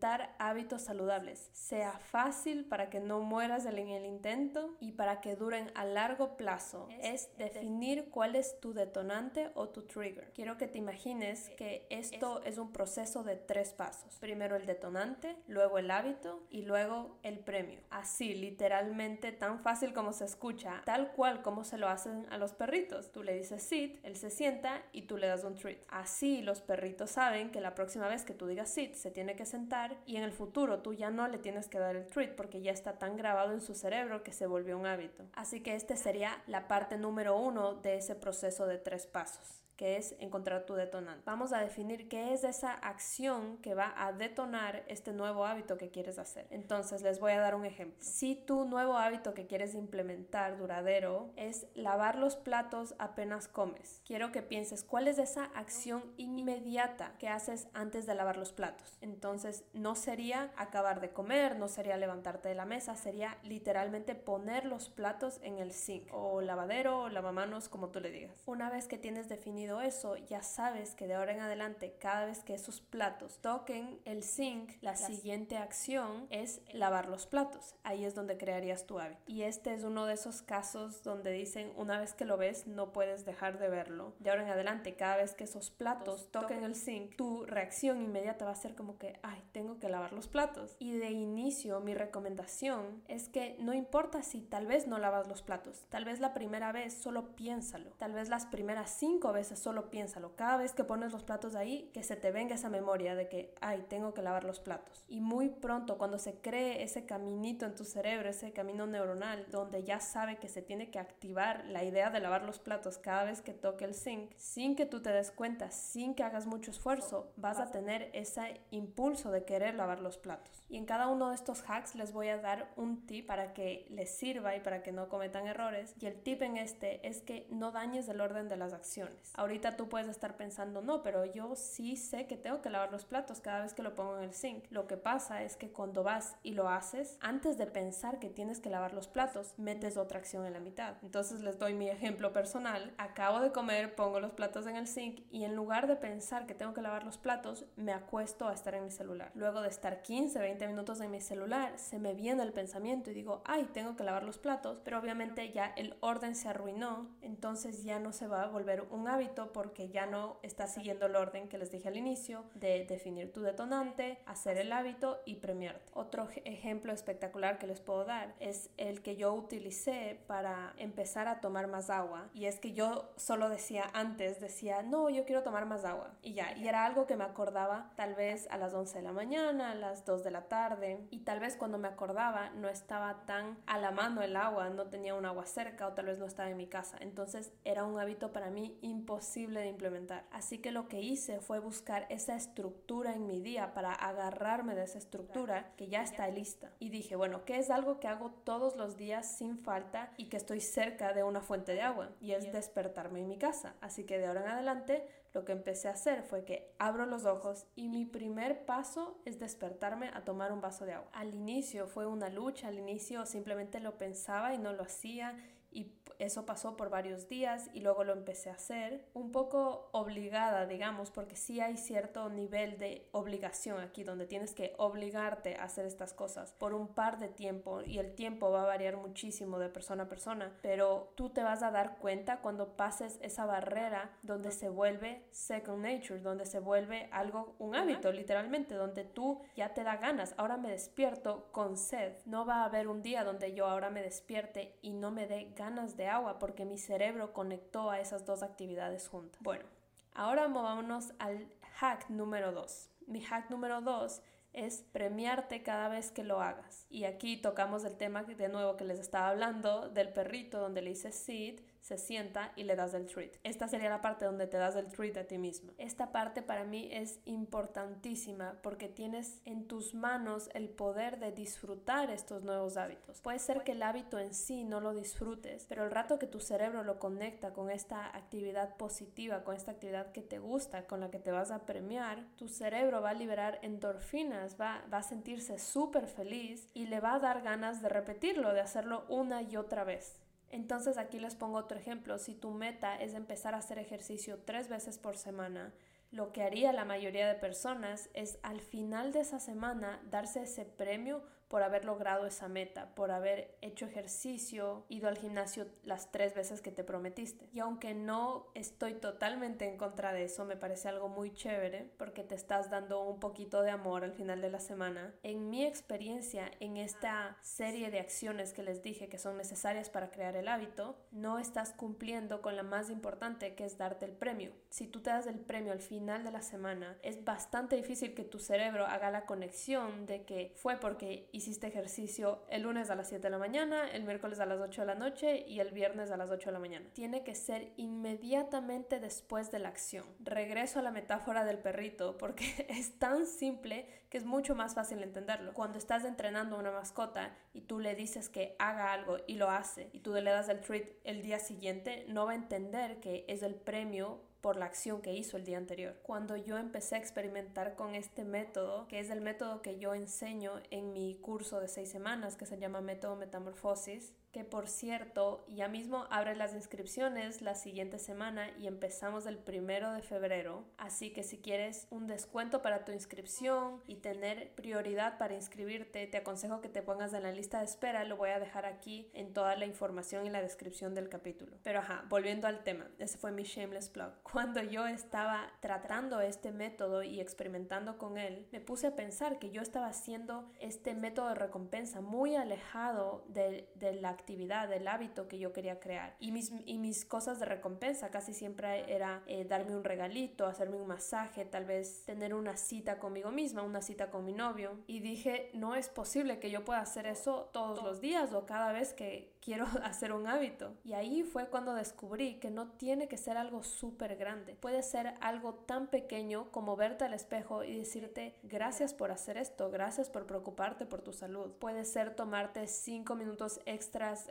implementar 0.05 0.35
hábitos 0.39 0.83
saludables 0.83 1.49
sea 1.53 1.97
fácil 1.99 2.65
para 2.65 2.89
que 2.89 2.99
no 2.99 3.21
mueras 3.21 3.65
en 3.65 3.77
el 3.77 4.05
intento 4.05 4.75
y 4.79 4.91
para 4.91 5.21
que 5.21 5.35
duren 5.35 5.71
a 5.75 5.85
largo 5.85 6.37
plazo 6.37 6.87
es 7.01 7.29
definir 7.37 8.09
cuál 8.09 8.35
es 8.35 8.59
tu 8.59 8.73
detonante 8.73 9.51
o 9.55 9.69
tu 9.69 9.83
trigger. 9.83 10.31
Quiero 10.33 10.57
que 10.57 10.67
te 10.67 10.77
imagines 10.77 11.49
que 11.57 11.87
esto 11.89 12.41
es 12.43 12.57
un 12.57 12.71
proceso 12.71 13.23
de 13.23 13.35
tres 13.35 13.73
pasos. 13.73 14.17
Primero 14.19 14.55
el 14.55 14.65
detonante, 14.65 15.35
luego 15.47 15.77
el 15.77 15.89
hábito 15.89 16.43
y 16.49 16.63
luego 16.63 17.17
el 17.23 17.39
premio. 17.39 17.79
Así, 17.89 18.35
literalmente, 18.35 19.31
tan 19.31 19.59
fácil 19.59 19.93
como 19.93 20.13
se 20.13 20.25
escucha, 20.25 20.81
tal 20.85 21.11
cual 21.13 21.41
como 21.41 21.63
se 21.63 21.77
lo 21.77 21.89
hacen 21.89 22.27
a 22.29 22.37
los 22.37 22.53
perritos. 22.53 23.11
Tú 23.11 23.23
le 23.23 23.35
dices 23.35 23.63
sit, 23.63 23.99
él 24.03 24.15
se 24.15 24.29
sienta 24.29 24.83
y 24.91 25.03
tú 25.03 25.17
le 25.17 25.27
das 25.27 25.43
un 25.43 25.55
treat. 25.55 25.79
Así 25.87 26.41
los 26.41 26.61
perritos 26.61 27.11
saben 27.11 27.51
que 27.51 27.61
la 27.61 27.75
próxima 27.75 28.07
vez 28.07 28.23
que 28.23 28.33
tú 28.33 28.47
digas 28.47 28.69
sit, 28.69 28.93
se 28.93 29.11
tiene 29.11 29.35
que 29.35 29.45
sentar 29.45 29.94
y 30.05 30.17
en 30.17 30.23
el 30.23 30.31
futuro 30.31 30.79
tú 30.79 30.93
ya 30.93 31.09
no 31.09 31.27
le 31.27 31.37
tienes 31.37 31.67
que 31.67 31.79
dar 31.79 31.95
el 31.95 32.07
treat 32.07 32.35
porque 32.35 32.61
ya 32.61 32.71
está 32.71 32.97
tan 32.97 33.17
grabado 33.17 33.53
en 33.53 33.61
su 33.61 33.75
cerebro 33.75 34.23
que 34.23 34.33
se 34.33 34.47
volvió 34.47 34.77
un 34.77 34.85
hábito. 34.85 35.25
Así 35.33 35.61
que 35.61 35.75
este 35.75 35.97
sería 35.97 36.41
la 36.47 36.67
parte 36.67 36.97
número 36.97 37.37
uno 37.37 37.73
de 37.75 37.97
ese 37.97 38.15
proceso 38.15 38.65
de 38.67 38.77
tres 38.77 39.07
pasos 39.07 39.64
que 39.75 39.97
es 39.97 40.15
encontrar 40.19 40.65
tu 40.65 40.73
detonante. 40.75 41.23
Vamos 41.25 41.53
a 41.53 41.59
definir 41.59 42.07
qué 42.07 42.33
es 42.33 42.43
esa 42.43 42.71
acción 42.71 43.57
que 43.57 43.75
va 43.75 43.93
a 43.97 44.13
detonar 44.13 44.83
este 44.87 45.13
nuevo 45.13 45.45
hábito 45.45 45.77
que 45.77 45.89
quieres 45.89 46.17
hacer. 46.17 46.47
Entonces, 46.49 47.01
les 47.01 47.19
voy 47.19 47.33
a 47.33 47.39
dar 47.39 47.55
un 47.55 47.65
ejemplo. 47.65 47.97
Si 47.99 48.35
tu 48.35 48.65
nuevo 48.65 48.97
hábito 48.97 49.33
que 49.33 49.47
quieres 49.47 49.75
implementar 49.75 50.57
duradero 50.57 51.31
es 51.35 51.67
lavar 51.75 52.17
los 52.17 52.35
platos 52.35 52.95
apenas 52.99 53.47
comes, 53.47 54.01
quiero 54.05 54.31
que 54.31 54.41
pienses 54.41 54.83
cuál 54.83 55.07
es 55.07 55.17
esa 55.17 55.45
acción 55.55 56.03
inmediata 56.17 57.13
que 57.19 57.27
haces 57.27 57.67
antes 57.73 58.05
de 58.05 58.15
lavar 58.15 58.37
los 58.37 58.53
platos. 58.53 58.97
Entonces, 59.01 59.65
no 59.73 59.95
sería 59.95 60.51
acabar 60.55 61.01
de 61.01 61.11
comer, 61.11 61.57
no 61.57 61.67
sería 61.67 61.97
levantarte 61.97 62.49
de 62.49 62.55
la 62.55 62.65
mesa, 62.65 62.95
sería 62.95 63.37
literalmente 63.43 64.15
poner 64.15 64.65
los 64.65 64.89
platos 64.89 65.39
en 65.41 65.57
el 65.57 65.71
sink 65.71 66.07
o 66.11 66.41
lavadero 66.41 67.01
o 67.01 67.09
lavamanos, 67.09 67.69
como 67.69 67.89
tú 67.89 67.99
le 67.99 68.11
digas. 68.11 68.43
Una 68.45 68.69
vez 68.69 68.87
que 68.87 68.97
tienes 68.97 69.27
definido 69.29 69.64
eso, 69.81 70.15
ya 70.17 70.41
sabes 70.41 70.95
que 70.95 71.07
de 71.07 71.15
ahora 71.15 71.33
en 71.33 71.41
adelante, 71.41 71.95
cada 71.99 72.25
vez 72.25 72.43
que 72.43 72.53
esos 72.53 72.81
platos 72.81 73.39
toquen 73.41 73.99
el 74.05 74.23
sink, 74.23 74.71
la 74.81 74.95
siguiente 74.95 75.57
acción 75.57 76.27
es 76.29 76.61
lavar 76.73 77.09
los 77.09 77.25
platos. 77.25 77.75
Ahí 77.83 78.05
es 78.05 78.15
donde 78.15 78.37
crearías 78.37 78.85
tu 78.85 78.99
hábito. 78.99 79.21
Y 79.27 79.43
este 79.43 79.73
es 79.73 79.83
uno 79.83 80.05
de 80.05 80.13
esos 80.13 80.41
casos 80.41 81.03
donde 81.03 81.31
dicen, 81.31 81.71
una 81.75 81.99
vez 81.99 82.13
que 82.13 82.25
lo 82.25 82.37
ves, 82.37 82.67
no 82.67 82.91
puedes 82.91 83.25
dejar 83.25 83.59
de 83.59 83.69
verlo. 83.69 84.13
De 84.19 84.29
ahora 84.29 84.43
en 84.43 84.49
adelante, 84.49 84.95
cada 84.95 85.17
vez 85.17 85.33
que 85.33 85.43
esos 85.43 85.69
platos 85.71 86.31
toquen 86.31 86.63
el 86.63 86.75
sink, 86.75 87.15
tu 87.15 87.45
reacción 87.45 88.01
inmediata 88.01 88.45
va 88.45 88.51
a 88.51 88.55
ser 88.55 88.75
como 88.75 88.97
que, 88.97 89.19
ay, 89.23 89.43
tengo 89.51 89.79
que 89.79 89.89
lavar 89.89 90.13
los 90.13 90.27
platos. 90.27 90.75
Y 90.79 90.91
de 90.91 91.11
inicio, 91.11 91.79
mi 91.79 91.93
recomendación 91.93 93.03
es 93.07 93.29
que 93.29 93.57
no 93.59 93.73
importa 93.73 94.23
si 94.23 94.41
tal 94.41 94.67
vez 94.67 94.87
no 94.87 94.97
lavas 94.97 95.27
los 95.27 95.41
platos, 95.41 95.85
tal 95.89 96.05
vez 96.05 96.19
la 96.19 96.33
primera 96.33 96.71
vez 96.71 96.93
solo 96.93 97.35
piénsalo, 97.35 97.91
tal 97.91 98.13
vez 98.13 98.29
las 98.29 98.45
primeras 98.45 98.91
cinco 98.97 99.31
veces 99.33 99.54
solo 99.55 99.89
piénsalo. 99.89 100.35
Cada 100.35 100.57
vez 100.57 100.73
que 100.73 100.83
pones 100.83 101.11
los 101.11 101.23
platos 101.23 101.55
ahí, 101.55 101.89
que 101.93 102.03
se 102.03 102.15
te 102.15 102.31
venga 102.31 102.55
esa 102.55 102.69
memoria 102.69 103.15
de 103.15 103.27
que, 103.27 103.53
ay, 103.61 103.85
tengo 103.89 104.13
que 104.13 104.21
lavar 104.21 104.43
los 104.43 104.59
platos. 104.59 105.05
Y 105.07 105.21
muy 105.21 105.49
pronto, 105.49 105.97
cuando 105.97 106.17
se 106.17 106.35
cree 106.35 106.83
ese 106.83 107.05
caminito 107.05 107.65
en 107.65 107.75
tu 107.75 107.83
cerebro, 107.83 108.29
ese 108.29 108.53
camino 108.53 108.87
neuronal, 108.87 109.45
donde 109.51 109.83
ya 109.83 109.99
sabe 109.99 110.37
que 110.37 110.49
se 110.49 110.61
tiene 110.61 110.89
que 110.89 110.99
activar 110.99 111.65
la 111.65 111.83
idea 111.83 112.09
de 112.09 112.19
lavar 112.19 112.43
los 112.43 112.59
platos 112.59 112.97
cada 112.97 113.23
vez 113.23 113.41
que 113.41 113.53
toque 113.53 113.85
el 113.85 113.95
zinc, 113.95 114.31
sin 114.37 114.75
que 114.75 114.85
tú 114.85 115.01
te 115.01 115.11
des 115.11 115.31
cuenta, 115.31 115.71
sin 115.71 116.15
que 116.15 116.23
hagas 116.23 116.45
mucho 116.45 116.71
esfuerzo, 116.71 117.31
vas 117.37 117.59
a 117.59 117.71
tener 117.71 118.09
ese 118.13 118.61
impulso 118.71 119.31
de 119.31 119.45
querer 119.45 119.75
lavar 119.75 119.99
los 119.99 120.17
platos. 120.17 120.65
Y 120.69 120.77
en 120.77 120.85
cada 120.85 121.07
uno 121.07 121.29
de 121.29 121.35
estos 121.35 121.63
hacks 121.67 121.95
les 121.95 122.11
voy 122.11 122.29
a 122.29 122.37
dar 122.37 122.71
un 122.75 123.05
tip 123.05 123.27
para 123.27 123.53
que 123.53 123.85
les 123.89 124.15
sirva 124.15 124.55
y 124.55 124.59
para 124.59 124.83
que 124.83 124.91
no 124.91 125.09
cometan 125.09 125.47
errores. 125.47 125.95
Y 125.99 126.05
el 126.05 126.21
tip 126.21 126.41
en 126.41 126.57
este 126.57 127.07
es 127.07 127.21
que 127.21 127.47
no 127.51 127.71
dañes 127.71 128.07
el 128.09 128.21
orden 128.21 128.47
de 128.47 128.57
las 128.57 128.73
acciones 128.73 129.31
ahorita 129.45 129.77
tú 129.77 129.87
puedes 129.87 130.07
estar 130.07 130.37
pensando, 130.37 130.81
no, 130.81 131.03
pero 131.03 131.23
yo 131.25 131.55
sí 131.55 131.95
sé 131.95 132.25
que 132.25 132.35
tengo 132.35 132.61
que 132.61 132.69
lavar 132.69 132.91
los 132.91 133.05
platos 133.05 133.41
cada 133.41 133.61
vez 133.61 133.73
que 133.73 133.83
lo 133.83 133.95
pongo 133.95 134.17
en 134.17 134.23
el 134.23 134.33
sink. 134.33 134.65
Lo 134.71 134.87
que 134.87 134.97
pasa 134.97 135.43
es 135.43 135.55
que 135.55 135.69
cuando 135.69 136.03
vas 136.03 136.35
y 136.41 136.53
lo 136.53 136.67
haces, 136.67 137.17
antes 137.21 137.57
de 137.57 137.67
pensar 137.67 138.19
que 138.19 138.29
tienes 138.29 138.59
que 138.59 138.69
lavar 138.69 138.93
los 138.93 139.07
platos, 139.07 139.53
metes 139.57 139.97
otra 139.97 140.19
acción 140.19 140.45
en 140.45 140.53
la 140.53 140.59
mitad. 140.59 140.95
Entonces 141.03 141.41
les 141.41 141.59
doy 141.59 141.73
mi 141.73 141.89
ejemplo 141.89 142.33
personal. 142.33 142.93
Acabo 142.97 143.39
de 143.39 143.51
comer, 143.51 143.95
pongo 143.95 144.19
los 144.19 144.33
platos 144.33 144.65
en 144.65 144.77
el 144.77 144.87
sink 144.87 145.21
y 145.29 145.43
en 145.43 145.55
lugar 145.55 145.87
de 145.87 145.95
pensar 145.95 146.47
que 146.47 146.55
tengo 146.55 146.73
que 146.73 146.81
lavar 146.81 147.03
los 147.03 147.17
platos, 147.17 147.65
me 147.75 147.93
acuesto 147.93 148.47
a 148.47 148.53
estar 148.53 148.73
en 148.73 148.85
mi 148.85 148.91
celular. 148.91 149.31
Luego 149.35 149.61
de 149.61 149.69
estar 149.69 150.01
15, 150.01 150.39
20 150.39 150.67
minutos 150.67 150.99
en 151.01 151.11
mi 151.11 151.21
celular, 151.21 151.77
se 151.77 151.99
me 151.99 152.13
viene 152.13 152.41
el 152.41 152.51
pensamiento 152.51 153.11
y 153.11 153.13
digo, 153.13 153.43
ay, 153.45 153.69
tengo 153.73 153.95
que 153.95 154.03
lavar 154.03 154.23
los 154.23 154.39
platos, 154.39 154.81
pero 154.83 154.99
obviamente 154.99 155.51
ya 155.51 155.71
el 155.75 155.95
orden 155.99 156.35
se 156.35 156.49
arruinó, 156.49 157.09
entonces 157.21 157.83
ya 157.83 157.99
no 157.99 158.11
se 158.11 158.27
va 158.27 158.43
a 158.43 158.47
volver 158.47 158.87
un 158.89 159.07
hábito 159.07 159.34
porque 159.35 159.89
ya 159.89 160.05
no 160.05 160.37
está 160.41 160.67
siguiendo 160.67 161.05
el 161.05 161.15
orden 161.15 161.47
que 161.49 161.57
les 161.57 161.71
dije 161.71 161.89
al 161.89 161.97
inicio 161.97 162.45
de 162.53 162.85
definir 162.85 163.31
tu 163.31 163.41
detonante, 163.41 164.19
hacer 164.25 164.57
el 164.57 164.71
hábito 164.71 165.21
y 165.25 165.35
premiarte. 165.35 165.91
Otro 165.93 166.27
ejemplo 166.45 166.93
espectacular 166.93 167.57
que 167.57 167.67
les 167.67 167.81
puedo 167.81 168.05
dar 168.05 168.33
es 168.39 168.69
el 168.77 169.01
que 169.01 169.17
yo 169.17 169.33
utilicé 169.33 170.19
para 170.27 170.73
empezar 170.77 171.27
a 171.27 171.41
tomar 171.41 171.67
más 171.67 171.89
agua 171.89 172.29
y 172.33 172.45
es 172.45 172.59
que 172.59 172.73
yo 172.73 173.11
solo 173.17 173.49
decía 173.49 173.89
antes, 173.93 174.39
decía, 174.39 174.81
no, 174.83 175.09
yo 175.09 175.25
quiero 175.25 175.43
tomar 175.43 175.65
más 175.65 175.85
agua 175.85 176.11
y 176.21 176.33
ya, 176.33 176.55
y 176.57 176.67
era 176.67 176.85
algo 176.85 177.05
que 177.05 177.17
me 177.17 177.23
acordaba 177.23 177.91
tal 177.95 178.15
vez 178.15 178.47
a 178.49 178.57
las 178.57 178.73
11 178.73 178.97
de 178.97 179.03
la 179.03 179.11
mañana, 179.11 179.71
a 179.71 179.75
las 179.75 180.05
2 180.05 180.23
de 180.23 180.31
la 180.31 180.47
tarde 180.47 181.05
y 181.11 181.19
tal 181.19 181.39
vez 181.39 181.57
cuando 181.57 181.77
me 181.77 181.87
acordaba 181.87 182.49
no 182.51 182.69
estaba 182.69 183.25
tan 183.25 183.57
a 183.65 183.77
la 183.77 183.91
mano 183.91 184.21
el 184.21 184.35
agua, 184.35 184.69
no 184.69 184.85
tenía 184.87 185.15
un 185.15 185.25
agua 185.25 185.45
cerca 185.45 185.87
o 185.87 185.93
tal 185.93 186.05
vez 186.05 186.17
no 186.17 186.25
estaba 186.25 186.49
en 186.49 186.57
mi 186.57 186.67
casa, 186.67 186.97
entonces 187.01 187.51
era 187.63 187.83
un 187.83 187.99
hábito 187.99 188.31
para 188.31 188.49
mí 188.49 188.77
imposible 188.81 189.24
de 189.33 189.67
implementar. 189.67 190.23
Así 190.31 190.59
que 190.59 190.71
lo 190.71 190.87
que 190.87 191.01
hice 191.01 191.39
fue 191.39 191.59
buscar 191.59 192.05
esa 192.09 192.35
estructura 192.35 193.13
en 193.13 193.25
mi 193.25 193.41
día 193.41 193.73
para 193.73 193.91
agarrarme 193.91 194.75
de 194.75 194.83
esa 194.83 194.99
estructura 194.99 195.73
que 195.77 195.87
ya 195.87 196.03
está 196.03 196.27
lista. 196.27 196.71
Y 196.79 196.89
dije, 196.89 197.15
bueno, 197.15 197.43
¿qué 197.43 197.57
es 197.57 197.69
algo 197.69 197.99
que 197.99 198.07
hago 198.07 198.31
todos 198.31 198.75
los 198.75 198.97
días 198.97 199.37
sin 199.37 199.57
falta 199.57 200.13
y 200.17 200.25
que 200.25 200.37
estoy 200.37 200.61
cerca 200.61 201.13
de 201.13 201.23
una 201.23 201.41
fuente 201.41 201.73
de 201.73 201.81
agua? 201.81 202.11
Y 202.21 202.31
es 202.33 202.51
despertarme 202.51 203.19
en 203.19 203.27
mi 203.27 203.37
casa. 203.37 203.75
Así 203.81 204.03
que 204.03 204.19
de 204.19 204.27
ahora 204.27 204.43
en 204.43 204.49
adelante 204.49 205.07
lo 205.33 205.43
que 205.43 205.51
empecé 205.51 205.87
a 205.87 205.93
hacer 205.93 206.23
fue 206.23 206.45
que 206.45 206.71
abro 206.77 207.05
los 207.05 207.25
ojos 207.25 207.65
y 207.75 207.89
mi 207.89 208.05
primer 208.05 208.65
paso 208.65 209.19
es 209.25 209.39
despertarme 209.39 210.09
a 210.13 210.23
tomar 210.23 210.53
un 210.53 210.61
vaso 210.61 210.85
de 210.85 210.93
agua. 210.93 211.09
Al 211.13 211.33
inicio 211.33 211.87
fue 211.87 212.05
una 212.05 212.29
lucha, 212.29 212.67
al 212.67 212.77
inicio 212.77 213.25
simplemente 213.25 213.79
lo 213.79 213.97
pensaba 213.97 214.53
y 214.53 214.59
no 214.59 214.71
lo 214.71 214.83
hacía 214.83 215.35
y 215.71 215.91
eso 216.19 216.45
pasó 216.45 216.77
por 216.77 216.89
varios 216.89 217.27
días 217.27 217.69
y 217.73 217.81
luego 217.81 218.03
lo 218.03 218.13
empecé 218.13 218.49
a 218.49 218.53
hacer 218.53 219.05
un 219.13 219.31
poco 219.31 219.89
obligada, 219.91 220.65
digamos, 220.65 221.11
porque 221.11 221.35
sí 221.35 221.59
hay 221.59 221.77
cierto 221.77 222.29
nivel 222.29 222.77
de 222.77 223.07
obligación 223.11 223.79
aquí 223.79 224.03
donde 224.03 224.25
tienes 224.25 224.53
que 224.53 224.73
obligarte 224.77 225.55
a 225.57 225.63
hacer 225.63 225.85
estas 225.85 226.13
cosas 226.13 226.53
por 226.53 226.73
un 226.73 226.87
par 226.87 227.19
de 227.19 227.27
tiempo 227.27 227.81
y 227.81 227.99
el 227.99 228.15
tiempo 228.15 228.51
va 228.51 228.63
a 228.63 228.65
variar 228.65 228.97
muchísimo 228.97 229.59
de 229.59 229.69
persona 229.69 230.03
a 230.03 230.09
persona, 230.09 230.51
pero 230.61 231.11
tú 231.15 231.29
te 231.29 231.43
vas 231.43 231.63
a 231.63 231.71
dar 231.71 231.97
cuenta 231.97 232.41
cuando 232.41 232.75
pases 232.75 233.19
esa 233.21 233.45
barrera 233.45 234.11
donde 234.23 234.51
se 234.51 234.69
vuelve 234.69 235.25
second 235.31 235.83
nature, 235.83 236.19
donde 236.19 236.45
se 236.45 236.59
vuelve 236.59 237.09
algo, 237.11 237.55
un 237.59 237.75
hábito 237.75 238.11
literalmente, 238.11 238.75
donde 238.75 239.03
tú 239.03 239.41
ya 239.55 239.73
te 239.73 239.83
da 239.83 239.97
ganas, 239.97 240.33
ahora 240.37 240.57
me 240.57 240.71
despierto 240.71 241.49
con 241.51 241.77
sed, 241.77 242.13
no 242.25 242.45
va 242.45 242.61
a 242.61 242.65
haber 242.65 242.87
un 242.87 243.01
día 243.01 243.23
donde 243.23 243.53
yo 243.53 243.67
ahora 243.67 243.89
me 243.89 244.01
despierte 244.01 244.77
y 244.81 244.93
no 244.93 245.11
me 245.11 245.27
dé 245.27 245.51
ganas 245.55 245.94
de 245.95 246.07
agua 246.07 246.39
porque 246.39 246.65
mi 246.65 246.77
cerebro 246.77 247.33
conectó 247.33 247.89
a 247.89 247.99
esas 247.99 248.25
dos 248.25 248.43
actividades 248.43 249.07
juntas. 249.07 249.41
Bueno, 249.41 249.65
ahora 250.13 250.47
movámonos 250.47 251.13
al 251.19 251.47
hack 251.75 252.09
número 252.09 252.51
2. 252.51 252.89
Mi 253.07 253.21
hack 253.21 253.49
número 253.49 253.81
2 253.81 254.21
es 254.53 254.83
premiarte 254.93 255.63
cada 255.63 255.89
vez 255.89 256.11
que 256.11 256.23
lo 256.23 256.41
hagas. 256.41 256.85
Y 256.89 257.03
aquí 257.03 257.37
tocamos 257.37 257.83
el 257.83 257.97
tema 257.97 258.23
de 258.23 258.47
nuevo 258.47 258.77
que 258.77 258.85
les 258.85 258.99
estaba 258.99 259.29
hablando 259.29 259.89
del 259.89 260.13
perrito 260.13 260.59
donde 260.59 260.81
le 260.81 260.91
hice 260.91 261.11
sit 261.11 261.61
se 261.85 261.99
sienta 261.99 262.51
y 262.55 262.63
le 262.63 262.75
das 262.75 262.95
el 262.95 263.05
treat. 263.05 263.35
Esta 263.43 263.67
sería 263.67 263.91
la 263.91 264.01
parte 264.01 264.25
donde 264.25 264.47
te 264.47 264.57
das 264.57 264.75
el 264.75 264.87
treat 264.87 265.17
a 265.17 265.25
ti 265.25 265.37
misma. 265.37 265.71
Esta 265.77 266.11
parte 266.11 266.41
para 266.41 266.63
mí 266.63 266.89
es 266.91 267.19
importantísima 267.25 268.57
porque 268.63 268.87
tienes 268.87 269.39
en 269.45 269.67
tus 269.67 269.93
manos 269.93 270.49
el 270.55 270.69
poder 270.69 271.19
de 271.19 271.31
disfrutar 271.31 272.09
estos 272.09 272.41
nuevos 272.41 272.77
hábitos. 272.77 273.21
Puede 273.21 273.37
ser 273.37 273.61
que 273.61 273.73
el 273.73 273.83
hábito 273.83 274.17
en 274.17 274.33
sí 274.33 274.63
no 274.63 274.81
lo 274.81 274.95
disfrutes, 274.95 275.67
pero 275.69 275.83
el 275.83 275.91
rato 275.91 276.17
que 276.17 276.25
tu 276.25 276.39
cerebro 276.39 276.83
lo 276.83 276.97
conecta 276.97 277.53
con 277.53 277.69
esta 277.69 278.07
actividad 278.17 278.77
positiva, 278.77 279.43
con 279.43 279.55
esta 279.55 279.73
actividad 279.73 280.11
que 280.11 280.23
te 280.23 280.39
gusta, 280.39 280.87
con 280.87 281.01
la 281.01 281.11
que 281.11 281.19
te 281.19 281.29
vas 281.29 281.51
a 281.51 281.67
premiar, 281.67 282.25
tu 282.35 282.47
cerebro 282.47 282.99
va 283.03 283.11
a 283.11 283.13
liberar 283.13 283.59
endorfinas, 283.61 284.59
va, 284.59 284.83
va 284.91 284.97
a 284.97 285.03
sentirse 285.03 285.59
súper 285.59 286.07
feliz 286.07 286.67
y 286.73 286.87
le 286.87 286.99
va 286.99 287.13
a 287.13 287.19
dar 287.19 287.43
ganas 287.43 287.83
de 287.83 287.89
repetirlo, 287.89 288.53
de 288.53 288.61
hacerlo 288.61 289.05
una 289.07 289.43
y 289.43 289.55
otra 289.55 289.83
vez. 289.83 290.24
Entonces 290.55 290.97
aquí 290.97 291.19
les 291.19 291.35
pongo 291.35 291.57
otro 291.57 291.77
ejemplo. 291.77 292.17
Si 292.17 292.33
tu 292.33 292.51
meta 292.51 292.95
es 292.95 293.13
empezar 293.13 293.53
a 293.53 293.57
hacer 293.57 293.77
ejercicio 293.77 294.39
tres 294.45 294.69
veces 294.69 294.97
por 294.97 295.17
semana, 295.17 295.73
lo 296.11 296.31
que 296.31 296.43
haría 296.43 296.71
la 296.71 296.85
mayoría 296.85 297.27
de 297.27 297.35
personas 297.35 298.09
es 298.13 298.39
al 298.41 298.61
final 298.61 299.11
de 299.11 299.19
esa 299.19 299.41
semana 299.41 300.01
darse 300.09 300.43
ese 300.43 300.63
premio 300.63 301.23
por 301.47 301.63
haber 301.63 301.85
logrado 301.85 302.25
esa 302.25 302.47
meta, 302.47 302.93
por 302.95 303.11
haber 303.11 303.57
hecho 303.61 303.85
ejercicio, 303.85 304.85
ido 304.89 305.07
al 305.07 305.17
gimnasio 305.17 305.67
las 305.83 306.11
tres 306.11 306.33
veces 306.33 306.61
que 306.61 306.71
te 306.71 306.83
prometiste. 306.83 307.47
Y 307.53 307.59
aunque 307.59 307.93
no 307.93 308.47
estoy 308.53 308.95
totalmente 308.95 309.67
en 309.67 309.77
contra 309.77 310.13
de 310.13 310.23
eso, 310.23 310.45
me 310.45 310.57
parece 310.57 310.89
algo 310.89 311.09
muy 311.09 311.33
chévere 311.33 311.91
porque 311.97 312.23
te 312.23 312.35
estás 312.35 312.69
dando 312.69 313.01
un 313.03 313.19
poquito 313.19 313.61
de 313.61 313.71
amor 313.71 314.03
al 314.03 314.13
final 314.13 314.41
de 314.41 314.49
la 314.49 314.59
semana. 314.59 315.13
En 315.23 315.49
mi 315.49 315.63
experiencia, 315.65 316.51
en 316.59 316.77
esta 316.77 317.37
serie 317.41 317.91
de 317.91 317.99
acciones 317.99 318.53
que 318.53 318.63
les 318.63 318.81
dije 318.81 319.09
que 319.09 319.17
son 319.17 319.37
necesarias 319.37 319.89
para 319.89 320.11
crear 320.11 320.35
el 320.35 320.47
hábito, 320.47 320.97
no 321.11 321.39
estás 321.39 321.73
cumpliendo 321.73 322.41
con 322.41 322.55
la 322.55 322.63
más 322.63 322.89
importante 322.89 323.55
que 323.55 323.65
es 323.65 323.77
darte 323.77 324.05
el 324.05 324.13
premio. 324.13 324.51
Si 324.69 324.87
tú 324.87 325.01
te 325.01 325.09
das 325.09 325.27
el 325.27 325.39
premio 325.39 325.71
al 325.71 325.81
final 325.81 326.23
de 326.23 326.31
la 326.31 326.41
semana, 326.41 326.97
es 327.01 327.23
bastante 327.23 327.75
difícil 327.75 328.13
que 328.13 328.23
tu 328.23 328.39
cerebro 328.39 328.85
haga 328.85 329.11
la 329.11 329.25
conexión 329.25 330.05
de 330.05 330.23
que 330.25 330.53
fue 330.55 330.77
porque 330.77 331.29
hiciste 331.35 331.67
ejercicio 331.67 332.43
el 332.49 332.63
lunes 332.63 332.89
a 332.89 332.95
las 332.95 333.09
7 333.09 333.21
de 333.23 333.29
la 333.29 333.37
mañana, 333.37 333.89
el 333.89 334.03
miércoles 334.03 334.39
a 334.39 334.45
las 334.45 334.59
8 334.59 334.81
de 334.81 334.87
la 334.87 334.95
noche 334.95 335.45
y 335.47 335.59
el 335.59 335.71
viernes 335.71 336.09
a 336.09 336.17
las 336.17 336.31
8 336.31 336.45
de 336.45 336.53
la 336.53 336.59
mañana. 336.59 336.85
Tiene 336.93 337.23
que 337.23 337.35
ser 337.35 337.73
inmediatamente 337.75 338.99
después 338.99 339.51
de 339.51 339.59
la 339.59 339.69
acción. 339.69 340.05
Regreso 340.19 340.79
a 340.79 340.81
la 340.81 340.91
metáfora 340.91 341.43
del 341.43 341.59
perrito 341.59 342.17
porque 342.17 342.65
es 342.69 342.97
tan 342.97 343.25
simple 343.25 343.87
que 344.09 344.17
es 344.17 344.25
mucho 344.25 344.55
más 344.55 344.75
fácil 344.75 345.03
entenderlo. 345.03 345.53
Cuando 345.53 345.77
estás 345.77 346.05
entrenando 346.05 346.55
a 346.55 346.59
una 346.59 346.71
mascota 346.71 347.35
y 347.53 347.61
tú 347.61 347.79
le 347.79 347.95
dices 347.95 348.29
que 348.29 348.55
haga 348.57 348.93
algo 348.93 349.17
y 349.27 349.35
lo 349.35 349.49
hace 349.49 349.89
y 349.91 349.99
tú 349.99 350.13
le 350.13 350.31
das 350.31 350.47
el 350.47 350.61
treat 350.61 350.85
el 351.03 351.21
día 351.21 351.39
siguiente, 351.39 352.05
no 352.07 352.25
va 352.25 352.31
a 352.31 352.35
entender 352.35 353.01
que 353.01 353.25
es 353.27 353.43
el 353.43 353.55
premio 353.55 354.21
por 354.45 354.57
la 354.57 354.65
acción 354.65 355.01
que 355.01 355.11
hizo 355.11 355.37
el 355.37 355.43
día 355.43 355.57
anterior. 355.57 355.95
Cuando 356.03 356.37
yo 356.37 356.59
empecé 356.59 356.93
a 356.93 356.97
experimentar 356.99 357.73
con 357.73 357.95
este 357.95 358.23
método, 358.23 358.87
que 358.87 358.99
es 358.99 359.09
el 359.09 359.19
método 359.19 359.63
que 359.63 359.79
yo 359.79 359.95
enseño 359.95 360.61
en 360.69 360.93
mi 360.93 361.15
curso 361.15 361.59
de 361.59 361.67
seis 361.67 361.89
semanas, 361.89 362.35
que 362.35 362.45
se 362.45 362.59
llama 362.59 362.79
Método 362.79 363.15
Metamorfosis, 363.15 364.13
que 364.35 364.43
por 364.43 364.67
cierto 364.67 365.45
ya 365.47 365.69
mismo 365.69 366.07
abre 366.09 366.35
las 366.35 366.53
inscripciones 366.53 367.41
la 367.41 367.55
siguiente 367.55 367.99
semana 367.99 368.49
y 368.59 368.67
empezamos 368.67 369.25
el 369.27 369.37
primero 369.37 369.93
de 369.93 370.01
febrero. 370.01 370.65
Así 370.77 371.13
que 371.13 371.23
si 371.23 371.37
quieres 371.37 371.87
un 371.89 372.05
descuento 372.05 372.61
para 372.61 372.83
tu 372.83 372.91
inscripción 372.91 373.81
y 373.87 373.95
tener 373.95 374.51
prioridad 374.55 375.17
para 375.17 375.35
inscribirte, 375.35 376.05
te 376.07 376.17
aconsejo 376.17 376.59
que 376.59 376.67
te 376.67 376.81
pongas 376.81 377.13
en 377.13 377.23
la 377.23 377.31
lista 377.31 377.59
de 377.59 377.63
espera. 377.63 378.03
Lo 378.03 378.17
voy 378.17 378.31
a 378.31 378.39
dejar 378.41 378.65
aquí 378.65 379.09
en 379.13 379.31
toda 379.31 379.55
la 379.55 379.67
información 379.67 380.25
y 380.25 380.29
la 380.29 380.41
descripción 380.41 380.95
del 380.95 381.07
capítulo. 381.07 381.55
Pero 381.63 381.79
ajá, 381.79 382.03
volviendo 382.09 382.47
al 382.47 382.65
tema, 382.65 382.89
ese 382.99 383.17
fue 383.17 383.31
mi 383.31 383.43
shameless 383.43 383.87
plug. 383.87 384.11
Cuando 384.29 384.61
yo 384.61 384.85
estaba 384.85 385.49
tratando 385.61 386.19
este 386.19 386.51
método 386.51 387.03
y 387.03 387.21
experimentando 387.21 387.97
con 387.97 388.17
él, 388.17 388.49
me 388.51 388.59
puse 388.59 388.87
a 388.87 388.97
pensar 388.97 389.39
que 389.39 389.51
yo 389.51 389.61
estaba 389.61 389.87
haciendo 389.87 390.51
este 390.59 390.93
método 390.93 391.29
de 391.29 391.35
recompensa 391.35 392.01
muy 392.01 392.35
alejado 392.35 393.23
de, 393.29 393.69
de 393.75 393.93
la 393.93 394.09
actividad, 394.09 394.24
del 394.25 394.87
hábito 394.87 395.27
que 395.27 395.39
yo 395.39 395.53
quería 395.53 395.79
crear. 395.79 396.15
Y 396.19 396.31
mis, 396.31 396.51
y 396.65 396.77
mis 396.77 397.05
cosas 397.05 397.39
de 397.39 397.45
recompensa 397.45 398.09
casi 398.09 398.33
siempre 398.33 398.91
era 398.93 399.23
eh, 399.27 399.45
darme 399.45 399.75
un 399.75 399.83
regalito, 399.83 400.45
hacerme 400.45 400.77
un 400.77 400.87
masaje, 400.87 401.45
tal 401.45 401.65
vez 401.65 402.03
tener 402.05 402.33
una 402.33 402.57
cita 402.57 402.99
conmigo 402.99 403.31
misma, 403.31 403.61
una 403.61 403.81
cita 403.81 404.09
con 404.09 404.25
mi 404.25 404.33
novio. 404.33 404.79
Y 404.87 404.99
dije, 404.99 405.49
no 405.53 405.75
es 405.75 405.89
posible 405.89 406.39
que 406.39 406.49
yo 406.49 406.65
pueda 406.65 406.79
hacer 406.79 407.05
eso 407.07 407.49
todos 407.53 407.83
los 407.83 408.01
días 408.01 408.33
o 408.33 408.45
cada 408.45 408.71
vez 408.71 408.93
que, 408.93 409.35
quiero 409.45 409.65
hacer 409.83 410.11
un 410.11 410.27
hábito. 410.27 410.73
Y 410.83 410.93
ahí 410.93 411.23
fue 411.23 411.47
cuando 411.47 411.75
descubrí 411.75 412.39
que 412.39 412.49
no 412.49 412.71
tiene 412.71 413.07
que 413.07 413.17
ser 413.17 413.37
algo 413.37 413.63
súper 413.63 414.17
grande. 414.17 414.55
Puede 414.55 414.81
ser 414.81 415.13
algo 415.21 415.53
tan 415.53 415.87
pequeño 415.87 416.51
como 416.51 416.75
verte 416.75 417.05
al 417.05 417.13
espejo 417.13 417.63
y 417.63 417.77
decirte 417.77 418.35
gracias 418.43 418.93
por 418.93 419.11
hacer 419.11 419.37
esto, 419.37 419.69
gracias 419.69 420.09
por 420.09 420.25
preocuparte 420.25 420.85
por 420.85 421.01
tu 421.01 421.13
salud. 421.13 421.51
Puede 421.59 421.85
ser 421.85 422.15
tomarte 422.15 422.67
cinco 422.67 423.15
minutos 423.15 423.61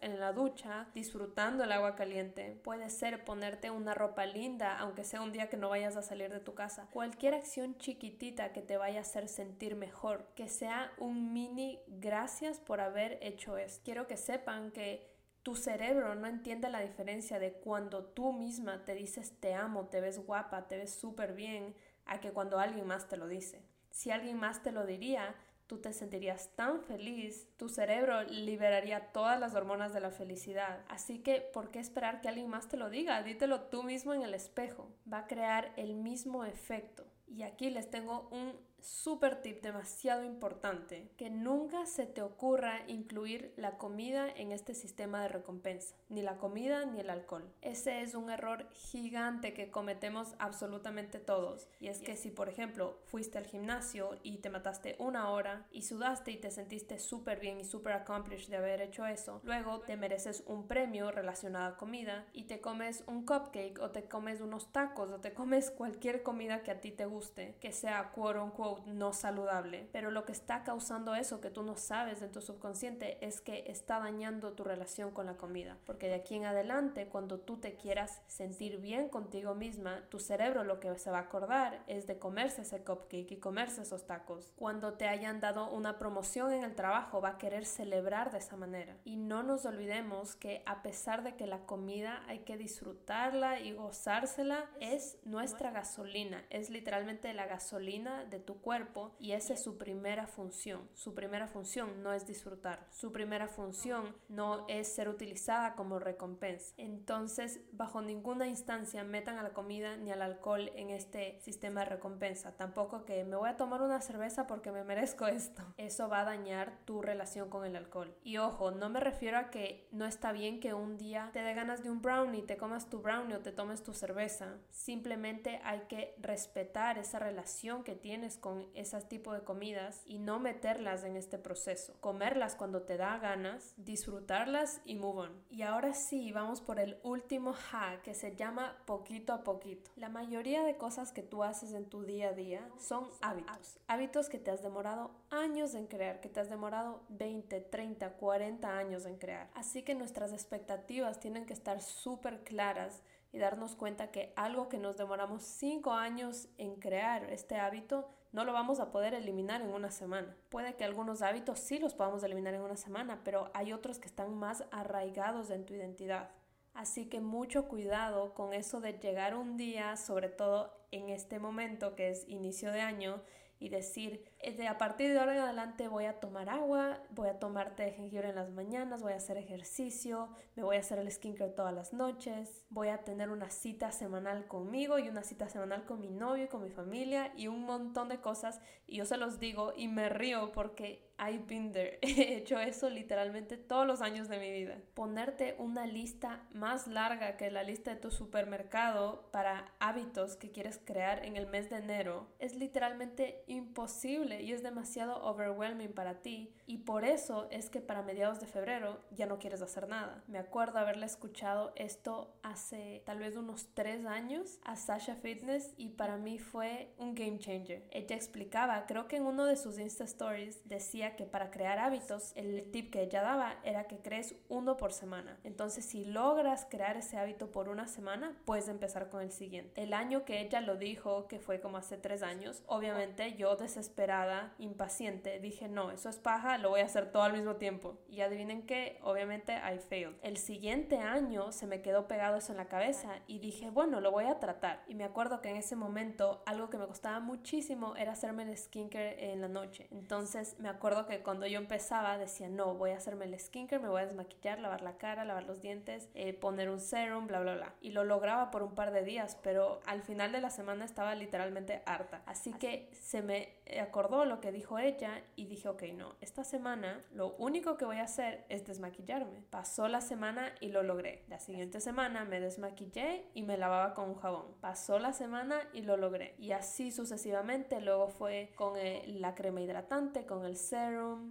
en 0.03 0.21
la 0.21 0.33
ducha 0.33 0.89
disfrutando 0.95 1.65
el 1.65 1.73
agua 1.73 1.95
caliente. 1.95 2.61
Puede 2.63 2.91
ser 2.91 3.25
ponerte 3.25 3.71
una 3.71 3.95
ropa 3.95 4.27
linda 4.27 4.79
aunque 4.79 5.05
sea 5.05 5.21
un 5.21 5.33
día 5.33 5.49
que 5.49 5.57
no 5.57 5.69
vayas 5.69 5.97
a 5.97 6.03
salir 6.03 6.33
de 6.33 6.41
tu 6.41 6.55
casa. 6.55 6.89
Cualquier 6.91 7.35
acción 7.35 7.77
chiquitita 7.79 8.53
que 8.53 8.63
te 8.63 8.77
vaya 8.77 8.99
a 8.99 9.03
hacer 9.03 9.29
sentir 9.29 9.77
mejor, 9.77 10.27
que 10.35 10.49
sea 10.49 10.93
un 10.99 11.33
mini 11.33 11.81
gracias 11.87 12.59
por 12.59 12.81
haber 12.81 13.19
hecho 13.23 13.57
esto. 13.57 13.83
Quiero 13.85 14.07
que 14.07 14.17
sepan 14.17 14.71
que 14.71 15.15
tu 15.43 15.55
cerebro 15.55 16.15
no 16.15 16.27
entiende 16.27 16.71
la 16.71 16.81
diferencia 16.81 17.39
de 17.39 17.53
cuando 17.53 18.05
tú 18.05 18.33
misma 18.33 18.85
te 18.85 18.95
dices 18.95 19.39
te 19.41 19.55
amo, 19.55 19.89
te 19.89 20.01
ves 20.01 20.25
guapa, 20.27 20.67
te 20.67 20.79
ves 20.79 20.95
súper 20.95 21.35
bien, 21.35 21.75
a 22.07 22.21
que 22.21 22.33
cuando 22.33 22.59
alguien 22.59 22.87
más 22.87 23.09
te 23.09 23.17
lo 23.17 23.29
dice. 23.29 23.63
Si 23.91 24.11
alguien 24.11 24.39
más 24.39 24.63
te 24.63 24.73
lo 24.73 24.87
diría, 24.87 25.35
tú 25.75 25.81
te 25.81 25.93
sentirías 25.93 26.51
tan 26.55 26.83
feliz, 26.83 27.49
tu 27.57 27.69
cerebro 27.69 28.23
liberaría 28.23 29.11
todas 29.13 29.41
las 29.41 29.57
hormonas 29.57 29.93
de 29.93 30.01
la 30.01 30.13
felicidad. 30.13 30.85
Así 30.89 31.19
que, 31.19 31.41
¿por 31.41 31.73
qué 31.73 31.81
esperar 31.81 32.21
que 32.21 32.29
alguien 32.29 32.49
más 32.49 32.69
te 32.69 32.77
lo 32.77 32.91
diga? 32.91 33.21
Dítelo 33.25 33.63
tú 33.63 33.83
mismo 33.83 34.15
en 34.15 34.23
el 34.23 34.35
espejo. 34.35 34.89
Va 35.13 35.19
a 35.21 35.27
crear 35.27 35.73
el 35.77 35.95
mismo 35.95 36.45
efecto. 36.45 37.05
Y 37.27 37.43
aquí 37.43 37.71
les 37.71 37.91
tengo 37.91 38.29
un 38.31 38.53
super 38.85 39.41
tip 39.41 39.63
demasiado 39.63 40.25
importante, 40.25 41.09
que 41.17 41.31
nunca 41.31 41.87
se 41.87 42.05
te 42.05 42.21
ocurra 42.21 42.83
incluir 42.87 43.55
la 43.57 43.79
comida 43.79 44.29
en 44.29 44.53
este 44.53 44.75
sistema 44.75 45.23
de 45.23 45.29
recompensa, 45.29 45.97
ni 46.11 46.21
la 46.21 46.37
comida 46.37 46.85
ni 46.85 47.01
el 47.01 47.09
alcohol. 47.09 47.51
Ese 47.63 48.03
es 48.03 48.15
un 48.15 48.29
error 48.29 48.69
gigante 48.73 49.55
que 49.55 49.71
cometemos 49.71 50.35
absolutamente 50.39 51.19
todos. 51.19 51.69
Y 51.81 51.89
es 51.89 52.01
que 52.01 52.15
si, 52.15 52.31
por 52.31 52.51
ejemplo, 52.51 52.99
fuiste 53.07 53.39
al 53.39 53.47
gimnasio 53.47 54.19
y 54.23 54.39
te 54.39 54.51
mataste 54.51 54.97
una 54.99 55.31
hora 55.31 55.67
y 55.71 55.83
sudaste 55.83 56.31
y 56.33 56.37
te 56.37 56.51
sentiste 56.51 56.99
súper 56.99 57.41
bien 57.41 57.59
y 57.59 57.65
súper 57.65 57.95
accomplished 57.95 58.51
de 58.51 58.59
haber 58.59 58.83
hecho 58.83 59.07
eso, 59.07 59.41
luego 59.45 59.81
te 59.81 59.97
mereces 59.97 60.45
un 60.47 60.67
premio 60.67 61.11
relacionado 61.11 61.73
a 61.73 61.77
comida 61.79 62.27
y 62.35 62.45
te 62.45 62.61
comes 62.61 63.03
un 63.07 63.25
cupcake 63.25 63.81
o 63.81 63.91
te 63.91 64.05
comes 64.05 64.43
unos 64.43 64.73
tacos 64.73 65.11
o 65.11 65.21
te 65.21 65.33
comes 65.33 65.71
cualquier 65.71 66.23
comida 66.23 66.63
que 66.63 66.71
a 66.71 66.81
ti 66.81 66.93
te 66.93 67.07
guste, 67.07 67.57
que 67.61 67.73
sea 67.73 68.11
quote 68.13 68.39
unquote 68.39 68.74
no 68.87 69.13
saludable. 69.13 69.89
Pero 69.93 70.11
lo 70.11 70.25
que 70.25 70.33
está 70.33 70.65
causando 70.65 71.15
eso 71.15 71.41
que 71.41 71.51
tú 71.51 71.63
no 71.63 71.77
sabes 71.77 72.23
en 72.23 72.33
tu 72.33 72.41
subconsciente 72.41 73.19
es 73.25 73.41
que 73.41 73.65
está 73.67 73.99
dañando 73.99 74.53
tu 74.53 74.65
relación 74.65 75.11
con 75.11 75.27
la 75.27 75.37
comida. 75.37 75.77
Porque 75.87 76.09
de 76.09 76.15
aquí 76.15 76.35
en 76.37 76.45
adelante, 76.45 77.09
cuando 77.09 77.39
tú 77.39 77.59
te 77.59 77.75
quieras 77.75 78.23
sentir 78.27 78.79
bien 78.79 79.09
contigo 79.09 79.55
misma, 79.55 80.03
tu 80.09 80.19
cerebro 80.19 80.65
lo 80.65 80.81
que 80.81 80.99
se 80.99 81.11
va 81.11 81.19
a 81.19 81.23
acordar 81.23 81.83
es 81.87 82.07
de 82.07 82.19
comerse 82.19 82.63
ese 82.63 82.83
cupcake 82.83 83.33
y 83.33 83.37
comerse 83.37 83.83
esos 83.83 84.07
tacos. 84.07 84.53
Cuando 84.57 84.95
te 84.95 85.09
hayan 85.09 85.41
dado 85.41 85.71
una 85.71 85.99
promoción 85.99 86.53
en 86.53 86.65
el 86.65 86.75
trabajo, 86.75 87.21
va 87.21 87.31
a 87.31 87.39
querer 87.39 87.67
celebrar 87.67 88.31
de 88.31 88.39
esa 88.39 88.57
manera. 88.57 88.97
Y 89.05 89.17
no 89.17 89.43
nos 89.43 89.67
olvidemos 89.67 90.37
que 90.37 90.63
a 90.67 90.83
pesar 90.83 91.23
de 91.23 91.37
que 91.37 91.47
la 91.47 91.61
comida 91.67 92.23
hay 92.27 92.41
que 92.41 92.57
disfrutarla 92.57 93.61
y 93.61 93.73
gozársela, 93.73 94.71
es 94.81 95.19
nuestra 95.25 95.71
gasolina, 95.71 96.45
es 96.51 96.71
literalmente 96.71 97.33
la 97.35 97.47
gasolina 97.47 98.25
de 98.25 98.39
tu 98.39 98.61
cuerpo 98.65 99.15
y 99.21 99.33
esa 99.33 99.53
es 99.53 99.63
su 99.63 99.77
primera 99.77 100.27
función. 100.27 100.89
Su 100.95 101.15
primera 101.15 101.47
función 101.47 102.03
no 102.03 102.15
es 102.15 102.27
disfrutar, 102.27 102.87
su 102.91 103.13
primera 103.13 103.47
función 103.47 104.17
no 104.29 104.67
es 104.69 104.93
ser 104.93 105.09
utilizada 105.09 105.75
como 105.75 105.99
recompensa. 105.99 106.75
Entonces, 106.79 107.61
bajo 107.73 108.01
ninguna 108.01 108.47
instancia 108.49 109.05
metan 109.05 109.39
a 109.39 109.43
la 109.43 109.53
comida 109.53 109.97
ni 109.97 110.11
al 110.11 110.23
alcohol 110.23 110.73
en 110.77 110.89
este 110.91 111.39
sistema 111.41 111.81
de 111.81 111.91
recompensa. 111.91 112.57
Tampoco 112.57 113.05
que 113.05 113.23
me 113.25 113.37
voy 113.37 113.51
a 113.51 113.59
tomar 113.59 113.83
una 113.83 114.01
cerveza 114.01 114.47
porque 114.47 114.73
me 114.73 114.83
merezco 114.83 115.27
esto. 115.27 115.63
Eso 115.77 116.09
va 116.09 116.21
a 116.21 116.25
dañar 116.25 116.79
tu 116.87 117.03
relación 117.03 117.51
con 117.51 117.67
el 117.67 117.77
alcohol. 117.77 118.17
Y 118.23 118.39
ojo, 118.39 118.71
no 118.71 118.89
me 118.89 119.01
refiero 119.01 119.37
a 119.37 119.51
que 119.51 119.87
no 119.93 120.07
está 120.07 120.33
bien 120.33 120.59
que 120.59 120.73
un 120.73 120.97
día 120.97 121.29
te 121.35 121.43
dé 121.43 121.53
ganas 121.53 121.83
de 121.83 121.91
un 121.91 122.01
brownie, 122.01 122.43
te 122.43 122.57
comas 122.57 122.89
tu 122.89 123.01
brownie 123.01 123.37
o 123.37 123.41
te 123.41 123.53
tomes 123.53 123.83
tu 123.83 123.93
cerveza. 123.93 124.57
Simplemente 124.71 125.61
hay 125.65 125.81
que 125.89 126.15
respetar 126.19 126.97
esa 126.97 127.19
relación 127.19 127.85
que 127.85 127.95
tienes 127.95 128.39
con 128.39 128.54
ese 128.75 129.01
tipo 129.03 129.33
de 129.33 129.43
comidas 129.43 130.03
y 130.07 130.19
no 130.19 130.39
meterlas 130.39 131.05
en 131.05 131.17
este 131.17 131.39
proceso. 131.39 131.95
Comerlas 132.01 132.55
cuando 132.57 132.83
te 132.83 132.97
da 132.97 133.19
ganas, 133.19 133.75
disfrutarlas 133.77 134.81
y 134.85 134.95
move 134.97 135.23
on. 135.23 135.45
Y 135.51 135.63
ahora 135.63 135.95
sí, 135.95 136.33
vamos 136.33 136.61
por 136.61 136.79
el 136.79 136.99
último 137.03 137.53
hack 137.53 138.03
que 138.03 138.15
se 138.15 138.37
llama 138.37 138.77
poquito 138.87 139.33
a 139.33 139.45
poquito. 139.45 139.91
La 139.97 140.09
mayoría 140.09 140.63
de 140.65 140.77
cosas 140.77 141.13
que 141.13 141.23
tú 141.23 141.43
haces 141.43 141.73
en 141.73 141.87
tu 141.87 142.03
día 142.03 142.29
a 142.29 142.33
día 142.33 142.69
son 142.79 143.09
hábitos. 143.21 143.79
Hábitos 143.87 144.29
que 144.29 144.39
te 144.39 144.51
has 144.51 144.63
demorado 144.63 145.11
años 145.31 145.75
en 145.75 145.87
crear, 145.87 146.21
que 146.21 146.29
te 146.29 146.41
has 146.41 146.51
demorado 146.51 147.03
20, 147.09 147.61
30, 147.61 148.13
40 148.13 148.79
años 148.79 149.07
en 149.07 149.17
crear. 149.17 149.51
Así 149.55 149.83
que 149.83 149.95
nuestras 149.95 150.33
expectativas 150.33 151.21
tienen 151.21 151.47
que 151.47 151.53
estar 151.53 151.81
súper 151.81 152.45
claras 152.45 153.03
y 153.35 153.39
darnos 153.39 153.75
cuenta 153.75 154.13
que 154.13 154.33
algo 154.37 154.69
que 154.69 154.79
nos 154.79 154.97
demoramos 154.97 155.43
5 155.43 155.93
años 155.93 156.49
en 156.57 156.77
crear 156.77 157.25
este 157.33 157.57
hábito 157.57 158.09
no 158.31 158.45
lo 158.45 158.53
vamos 158.53 158.79
a 158.79 158.93
poder 158.93 159.13
eliminar 159.13 159.61
en 159.61 159.71
una 159.71 159.91
semana. 159.91 160.37
Puede 160.51 160.75
que 160.77 160.85
algunos 160.85 161.21
hábitos 161.21 161.59
sí 161.59 161.81
los 161.81 161.95
podamos 161.95 162.23
eliminar 162.23 162.55
en 162.55 162.61
una 162.61 162.77
semana, 162.77 163.23
pero 163.25 163.51
hay 163.53 163.73
otros 163.73 163.99
que 163.99 164.07
están 164.07 164.35
más 164.35 164.65
arraigados 164.71 165.51
en 165.51 165.67
tu 165.67 165.75
identidad. 165.75 166.31
Así 166.75 167.07
que 167.07 167.21
mucho 167.21 167.67
cuidado 167.67 168.35
con 168.35 168.53
eso 168.53 168.81
de 168.81 168.93
llegar 168.93 169.35
un 169.35 169.57
día, 169.57 169.97
sobre 169.97 170.29
todo 170.29 170.73
en 170.93 171.09
este 171.09 171.41
momento 171.41 171.97
que 171.97 172.11
es 172.11 172.29
inicio 172.29 172.71
de 172.71 172.83
año, 172.83 173.21
y 173.65 173.71
decir, 173.71 174.23
de 174.43 174.69
a 174.69 174.77
partir 174.77 175.11
de 175.11 175.19
ahora 175.19 175.35
en 175.35 175.41
adelante 175.41 175.89
voy 175.89 176.05
a 176.05 176.21
tomar 176.21 176.51
agua, 176.51 177.01
voy 177.13 177.31
a 177.31 177.39
tomar 177.39 177.75
té 177.75 177.85
de 177.85 177.93
jengibre 177.93 178.29
en 178.29 178.35
las 178.35 178.51
mañanas, 178.51 179.03
voy 179.03 179.15
a 179.15 179.17
hacer 179.17 179.39
ejercicio, 179.39 180.29
me 180.55 180.63
voy 180.63 180.77
a 180.77 180.81
hacer 180.81 180.99
el 180.99 181.11
skincare 181.11 181.51
todas 181.51 181.73
las 181.73 181.95
noches, 181.95 182.67
voy 182.69 182.89
a 182.89 182.99
tener 183.05 183.31
una 183.31 183.49
cita 183.49 183.91
semanal 183.91 184.47
conmigo 184.49 184.99
y 184.99 185.09
una 185.09 185.23
cita 185.23 185.49
semanal 185.49 185.87
con 185.87 185.99
mi 185.99 186.11
novio 186.11 186.45
y 186.45 186.49
con 186.49 186.63
mi 186.63 186.69
familia 186.69 187.33
y 187.39 187.49
un 187.49 187.63
montón 187.63 188.11
de 188.11 188.21
cosas 188.21 188.61
y 188.87 188.97
yo 188.97 189.07
se 189.07 189.17
los 189.17 189.41
digo 189.41 189.73
y 189.75 189.89
me 189.89 190.11
río 190.11 190.53
porque 190.53 191.14
I've 191.19 191.47
been 191.47 191.73
there. 191.73 191.99
He 192.03 192.37
hecho 192.37 192.59
eso 192.59 192.91
literalmente 192.91 193.57
todos 193.57 193.87
los 193.87 194.03
años 194.03 194.29
de 194.29 194.39
mi 194.39 194.51
vida. 194.51 194.79
Ponerte 194.95 195.55
una 195.59 195.87
lista 195.87 196.41
más 196.53 196.87
larga 196.87 197.37
que 197.37 197.51
la 197.51 197.63
lista 197.63 197.93
de 197.93 198.01
tu 198.01 198.11
supermercado 198.11 199.29
para 199.31 199.73
hábitos 199.79 200.37
que 200.37 200.51
quieres 200.51 200.81
crear 200.85 201.25
en 201.25 201.37
el 201.37 201.47
mes 201.47 201.71
de 201.71 201.77
enero 201.77 202.27
es 202.39 202.57
literalmente 202.57 203.45
imposible 203.47 204.43
y 204.43 204.53
es 204.53 204.63
demasiado 204.63 205.23
overwhelming 205.23 205.93
para 205.93 206.23
ti. 206.23 206.53
Y 206.67 206.79
por 206.79 207.05
eso 207.05 207.49
es 207.51 207.71
que 207.71 207.81
para 207.81 208.03
mediados 208.03 208.41
de 208.41 208.47
febrero 208.47 209.01
ya 209.11 209.27
no 209.27 209.39
quieres 209.39 209.63
hacer 209.63 209.89
nada. 209.89 210.23
Me 210.27 210.39
acuerdo 210.39 210.79
haberle 210.79 211.07
escuchado 211.07 211.73
esto 211.77 212.35
hace 212.43 213.03
tal 213.07 213.19
vez 213.19 213.37
unos 213.37 213.69
tres 213.75 214.05
años 214.07 214.59
a 214.65 214.77
Sasha 214.77 215.15
Fitness 215.15 215.75
y 215.77 215.91
para 215.91 216.17
mí 216.17 216.39
fue 216.39 216.93
un 216.99 217.15
game 217.15 217.39
changer. 217.39 217.87
Ella 217.91 218.17
explicaba, 218.17 218.87
creo 218.87 219.09
que 219.09 219.17
en 219.17 219.27
uno 219.27 219.45
de 219.45 219.57
sus 219.57 219.79
Insta 219.79 220.05
Stories 220.05 220.67
decía 220.69 221.04
que 221.17 221.25
para 221.25 221.51
crear 221.51 221.79
hábitos, 221.79 222.33
el 222.35 222.71
tip 222.71 222.91
que 222.91 223.03
ella 223.03 223.23
daba 223.23 223.57
era 223.63 223.85
que 223.85 223.99
crees 223.99 224.35
uno 224.49 224.77
por 224.77 224.93
semana. 224.93 225.39
Entonces, 225.45 225.85
si 225.85 226.05
logras 226.05 226.67
crear 226.71 226.97
ese 226.97 227.19
hábito 227.19 227.51
por 227.51 227.69
una 227.69 227.87
semana, 227.87 228.37
puedes 228.45 228.69
empezar 228.69 229.09
con 229.09 229.23
el 229.23 229.31
siguiente. 229.31 229.83
El 229.83 229.93
año 229.93 230.25
que 230.25 230.41
ella 230.41 230.61
lo 230.61 230.77
dijo, 230.77 231.29
que 231.29 231.39
fue 231.39 231.61
como 231.61 231.77
hace 231.77 231.97
tres 231.97 232.23
años, 232.23 232.63
obviamente 232.67 233.35
yo 233.35 233.57
desesperada, 233.57 234.55
impaciente, 234.59 235.41
dije, 235.41 235.69
no, 235.69 235.91
eso 235.91 236.09
es 236.09 236.19
paja, 236.19 236.59
lo 236.59 236.71
voy 236.71 236.81
a 236.81 236.87
hacer 236.87 237.13
todo 237.13 237.23
al 237.23 237.33
mismo 237.33 237.57
tiempo. 237.57 237.99
Y 238.09 238.21
adivinen 238.21 238.67
que, 238.67 238.99
obviamente, 239.03 239.55
I 239.55 239.79
failed. 239.79 240.17
El 240.23 240.37
siguiente 240.37 240.99
año 240.99 241.53
se 241.53 241.67
me 241.67 241.83
quedó 241.83 242.09
pegado 242.09 242.37
eso 242.37 242.53
en 242.53 242.59
la 242.59 242.69
cabeza 242.69 243.21
y 243.27 243.39
dije, 243.39 243.71
bueno, 243.71 244.01
lo 244.01 244.11
voy 244.11 244.25
a 244.25 244.39
tratar. 244.39 244.83
Y 244.89 244.95
me 244.95 245.05
acuerdo 245.05 245.41
que 245.41 245.51
en 245.51 245.57
ese 245.57 245.77
momento 245.77 246.43
algo 246.47 246.71
que 246.71 246.79
me 246.79 246.87
costaba 246.87 247.21
muchísimo 247.21 247.97
era 247.97 248.13
hacerme 248.13 248.45
el 248.45 248.57
skincare 248.57 249.33
en 249.33 249.41
la 249.41 249.49
noche. 249.49 249.89
Entonces 249.91 250.57
me 250.59 250.69
acuerdo 250.69 250.94
que 251.07 251.23
cuando 251.23 251.47
yo 251.47 251.59
empezaba 251.59 252.17
decía, 252.19 252.49
no, 252.49 252.75
voy 252.75 252.91
a 252.91 252.97
hacerme 252.97 253.25
el 253.27 253.39
skincare, 253.39 253.83
me 253.83 253.89
voy 253.89 254.03
a 254.03 254.07
desmaquillar, 254.07 254.59
lavar 254.59 254.83
la 254.83 254.97
cara, 254.97 255.25
lavar 255.25 255.45
los 255.45 255.61
dientes, 255.61 256.09
eh, 256.15 256.33
poner 256.33 256.71
un 256.71 256.81
serum, 256.81 257.27
bla, 257.27 257.41
bla, 257.41 257.55
bla. 257.55 257.75
Y 257.81 257.91
lo 257.91 258.05
lograba 258.05 258.51
por 258.51 258.63
un 258.63 258.75
par 258.75 258.93
de 258.93 259.03
días, 259.03 259.37
pero 259.43 259.81
al 259.87 260.03
final 260.03 260.33
de 260.33 260.41
la 260.41 260.51
semana 260.51 260.85
estaba 260.85 261.15
literalmente 261.15 261.83
harta. 261.87 262.23
Así 262.27 262.53
que 262.53 262.89
se 262.93 263.23
me 263.23 263.49
acordó 263.81 264.25
lo 264.25 264.41
que 264.41 264.53
dijo 264.53 264.79
ella 264.79 265.23
y 265.37 265.47
dije, 265.47 265.69
ok, 265.69 265.83
no, 265.95 266.15
esta 266.21 266.45
semana 266.45 267.03
lo 267.13 267.35
único 267.39 267.77
que 267.77 267.85
voy 267.85 267.99
a 267.99 268.05
hacer 268.05 268.45
es 268.49 268.67
desmaquillarme. 268.67 269.43
Pasó 269.51 269.89
la 269.89 270.01
semana 270.01 270.55
y 270.61 270.69
lo 270.69 270.83
logré. 270.83 271.25
La 271.29 271.39
siguiente 271.39 271.81
semana 271.81 272.25
me 272.25 272.41
desmaquillé 272.41 273.25
y 273.35 273.43
me 273.43 273.57
lavaba 273.57 273.95
con 273.95 274.11
un 274.11 274.17
jabón. 274.17 274.55
Pasó 274.61 274.99
la 274.99 275.13
semana 275.13 275.61
y 275.73 275.83
lo 275.83 275.97
logré. 275.97 276.35
Y 276.39 276.53
así 276.53 276.91
sucesivamente. 276.91 277.81
Luego 277.81 278.09
fue 278.09 278.53
con 278.55 278.75
la 279.07 279.35
crema 279.35 279.61
hidratante, 279.61 280.27
con 280.27 280.45
el 280.45 280.57
serum, 280.57 280.84